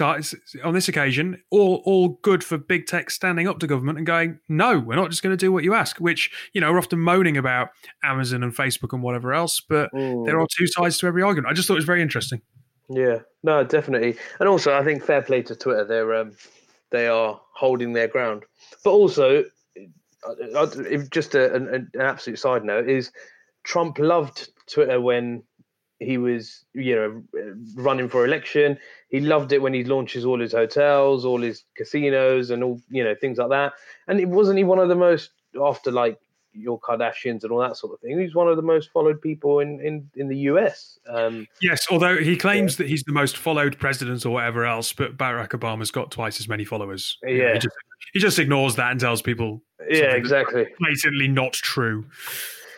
on 0.00 0.72
this 0.74 0.88
occasion, 0.88 1.42
all 1.50 1.82
all 1.84 2.18
good 2.22 2.42
for 2.42 2.56
big 2.56 2.86
tech 2.86 3.10
standing 3.10 3.46
up 3.46 3.58
to 3.58 3.66
government 3.66 3.98
and 3.98 4.06
going, 4.06 4.38
no, 4.48 4.78
we're 4.78 4.96
not 4.96 5.10
just 5.10 5.22
going 5.22 5.36
to 5.36 5.36
do 5.46 5.52
what 5.52 5.64
you 5.64 5.74
ask. 5.74 5.98
Which 5.98 6.30
you 6.54 6.60
know 6.60 6.72
we're 6.72 6.78
often 6.78 6.98
moaning 6.98 7.36
about 7.36 7.68
Amazon 8.02 8.42
and 8.42 8.54
Facebook 8.54 8.92
and 8.92 9.02
whatever 9.02 9.34
else, 9.34 9.60
but 9.60 9.92
Mm. 9.92 10.24
there 10.26 10.40
are 10.40 10.46
two 10.56 10.66
sides 10.66 10.98
to 10.98 11.06
every 11.06 11.22
argument. 11.22 11.50
I 11.50 11.54
just 11.54 11.68
thought 11.68 11.74
it 11.74 11.76
was 11.76 11.84
very 11.84 12.02
interesting. 12.02 12.40
Yeah, 12.88 13.18
no, 13.42 13.64
definitely, 13.64 14.16
and 14.40 14.48
also 14.48 14.74
I 14.76 14.82
think 14.84 15.02
fair 15.04 15.22
play 15.22 15.42
to 15.42 15.54
Twitter. 15.54 15.84
They're 15.84 16.14
um, 16.14 16.32
they 16.90 17.06
are 17.06 17.40
holding 17.54 17.92
their 17.92 18.08
ground, 18.08 18.44
but 18.84 18.90
also, 18.90 19.44
uh, 20.24 20.30
uh, 20.54 20.66
just 21.10 21.34
a, 21.34 21.54
an, 21.54 21.68
an 21.94 22.00
absolute 22.00 22.38
side 22.38 22.64
note 22.64 22.88
is 22.88 23.10
Trump 23.64 23.98
loved 23.98 24.50
Twitter 24.70 25.00
when 25.00 25.42
he 26.04 26.18
was 26.18 26.64
you 26.74 26.94
know 26.96 27.22
running 27.74 28.08
for 28.08 28.24
election. 28.24 28.78
He 29.08 29.20
loved 29.20 29.52
it 29.52 29.60
when 29.62 29.74
he 29.74 29.84
launches 29.84 30.24
all 30.24 30.40
his 30.40 30.52
hotels, 30.52 31.24
all 31.24 31.40
his 31.40 31.64
casinos, 31.76 32.50
and 32.50 32.62
all 32.64 32.80
you 32.90 33.04
know 33.04 33.14
things 33.14 33.38
like 33.38 33.50
that. 33.50 33.72
And 34.08 34.20
it 34.20 34.28
wasn't 34.28 34.58
he 34.58 34.64
one 34.64 34.78
of 34.78 34.88
the 34.88 34.94
most 34.96 35.30
after 35.60 35.90
like 35.90 36.18
your 36.54 36.78
Kardashians 36.78 37.44
and 37.44 37.50
all 37.50 37.60
that 37.60 37.76
sort 37.78 37.94
of 37.94 38.00
thing. 38.00 38.18
He's 38.20 38.34
one 38.34 38.46
of 38.48 38.56
the 38.56 38.62
most 38.62 38.90
followed 38.92 39.20
people 39.22 39.60
in 39.60 39.80
in 39.80 40.10
in 40.16 40.28
the 40.28 40.36
US. 40.50 40.98
Um, 41.08 41.46
Yes, 41.60 41.86
although 41.90 42.16
he 42.18 42.36
claims 42.36 42.76
that 42.76 42.88
he's 42.88 43.02
the 43.04 43.12
most 43.12 43.36
followed 43.36 43.78
president 43.78 44.26
or 44.26 44.30
whatever 44.30 44.64
else, 44.66 44.92
but 44.92 45.16
Barack 45.16 45.50
Obama's 45.50 45.90
got 45.90 46.10
twice 46.10 46.40
as 46.40 46.48
many 46.48 46.64
followers. 46.64 47.18
You 47.22 47.38
know, 47.38 47.44
Yeah. 47.44 47.52
he 47.54 47.58
just, 47.58 47.76
he 48.12 48.18
just 48.20 48.38
ignores 48.38 48.76
that 48.76 48.90
and 48.90 49.00
tells 49.00 49.22
people 49.22 49.62
yeah, 49.88 50.12
exactly. 50.12 50.66
blatantly 50.78 51.28
not 51.28 51.54
true. 51.54 52.04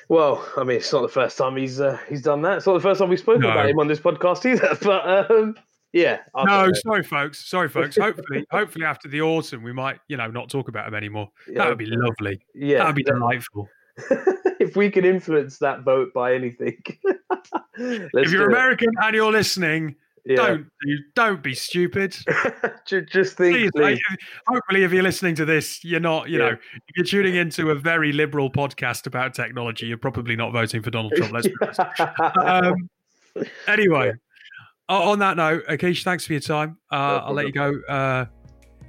Well, 0.09 0.47
I 0.57 0.64
mean, 0.64 0.77
it's 0.79 0.93
not 0.93 1.03
the 1.03 1.09
first 1.09 1.38
time 1.38 1.57
he's 1.57 1.81
uh, 1.81 1.99
he's 2.09 2.23
done 2.23 2.43
that. 2.43 2.59
It's 2.59 2.67
not 2.67 2.75
the 2.75 2.81
first 2.81 3.01
time 3.01 3.09
we've 3.09 3.19
spoken 3.19 3.43
No. 3.43 3.51
about 3.51 3.69
him 3.71 3.79
on 3.79 3.88
this 3.88 4.01
podcast 4.01 4.45
either. 4.45 4.77
But 4.83 5.31
um, 5.31 5.57
yeah, 5.93 6.19
I 6.35 6.45
No, 6.45 6.73
sorry, 6.75 7.03
folks. 7.05 7.49
Sorry, 7.49 7.69
folks. 7.69 7.97
Hopefully, 8.01 8.45
hopefully 8.51 8.85
after 8.85 9.09
the 9.09 9.23
autumn, 9.23 9.62
we 9.62 9.73
might, 9.73 10.01
you 10.09 10.17
know, 10.17 10.27
not 10.29 10.51
talk 10.51 10.69
about 10.69 10.88
him 10.88 10.95
anymore. 10.95 11.29
know. 11.49 11.55
That 11.55 11.69
would 11.69 11.79
be 11.79 11.87
lovely. 11.87 12.40
yeah. 12.55 12.79
that 12.79 12.87
would 12.88 12.97
be 12.97 13.05
delightful. 13.05 13.69
if 14.61 14.75
we 14.77 14.90
can 14.90 15.05
influence 15.05 15.59
that 15.59 15.83
vote 15.85 16.12
by 16.12 16.35
anything, 16.35 16.83
if 16.85 17.53
you're 17.79 18.09
do 18.09 18.43
it. 18.43 18.47
American 18.49 18.88
and 19.03 19.14
you're 19.14 19.31
listening, 19.33 19.95
yeah. 20.26 20.37
don't 20.37 20.66
do, 20.87 20.96
don't 21.14 21.42
be 21.42 21.54
stupid. 21.54 22.16
Just 22.87 23.37
think, 23.37 23.72
Please, 23.74 23.98
hopefully, 24.46 24.84
if 24.84 24.92
you're 24.92 25.02
listening 25.02 25.34
to 25.37 25.44
this, 25.44 25.84
you're 25.84 26.00
not, 26.00 26.28
you 26.28 26.38
Yeah. 26.38 26.50
know, 26.50 26.56
if 26.74 26.96
you're 26.96 27.04
tuning 27.06 27.34
into 27.37 27.70
a 27.70 27.74
very 27.74 28.12
liberal 28.12 28.50
podcast 28.50 29.06
about 29.06 29.34
technology, 29.34 29.87
you're 29.87 29.98
probably 29.98 30.37
not 30.37 30.52
voting 30.52 30.82
for 30.82 30.90
Donald 30.90 31.12
Trump. 31.16 31.32
Let's 31.32 31.46
be 31.48 31.54
honest. 31.62 31.80
Um, 32.44 32.88
anyway, 33.66 34.12
o- 34.88 35.10
on 35.10 35.18
that 35.20 35.37
note, 35.37 35.64
Akish, 35.68 36.04
thanks 36.04 36.26
for 36.26 36.32
your 36.34 36.40
time. 36.40 36.78
Uh, 36.90 37.20
I'll 37.24 37.34
let 37.34 37.46
you 37.46 37.52
go. 37.52 37.72
Uh, 37.88 38.26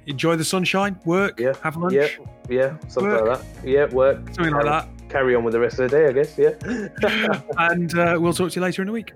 enjoy 0.06 0.36
the 0.36 0.44
sunshine, 0.44 0.98
work, 1.04 1.40
Yeah, 1.40 1.52
have 1.62 1.76
lunch, 1.76 1.94
yeah, 1.94 2.08
yeah, 2.48 2.78
something 2.88 3.10
Work. 3.12 3.26
like 3.26 3.40
that. 3.40 3.68
Yeah, 3.68 3.86
work. 3.86 4.18
something 4.34 4.52
like 4.54 4.64
that. 4.64 4.88
Carry 5.08 5.34
on 5.34 5.42
with 5.44 5.52
the 5.52 5.60
rest 5.60 5.78
of 5.80 5.90
the 5.90 5.96
day, 5.98 6.06
I 6.08 6.12
guess. 6.12 6.36
Yeah. 6.38 7.40
And 7.58 7.96
uh, 7.98 8.16
we'll 8.20 8.32
talk 8.32 8.50
to 8.52 8.54
you 8.56 8.62
later 8.62 8.82
in 8.82 8.86
the 8.86 8.92
week. 8.92 9.12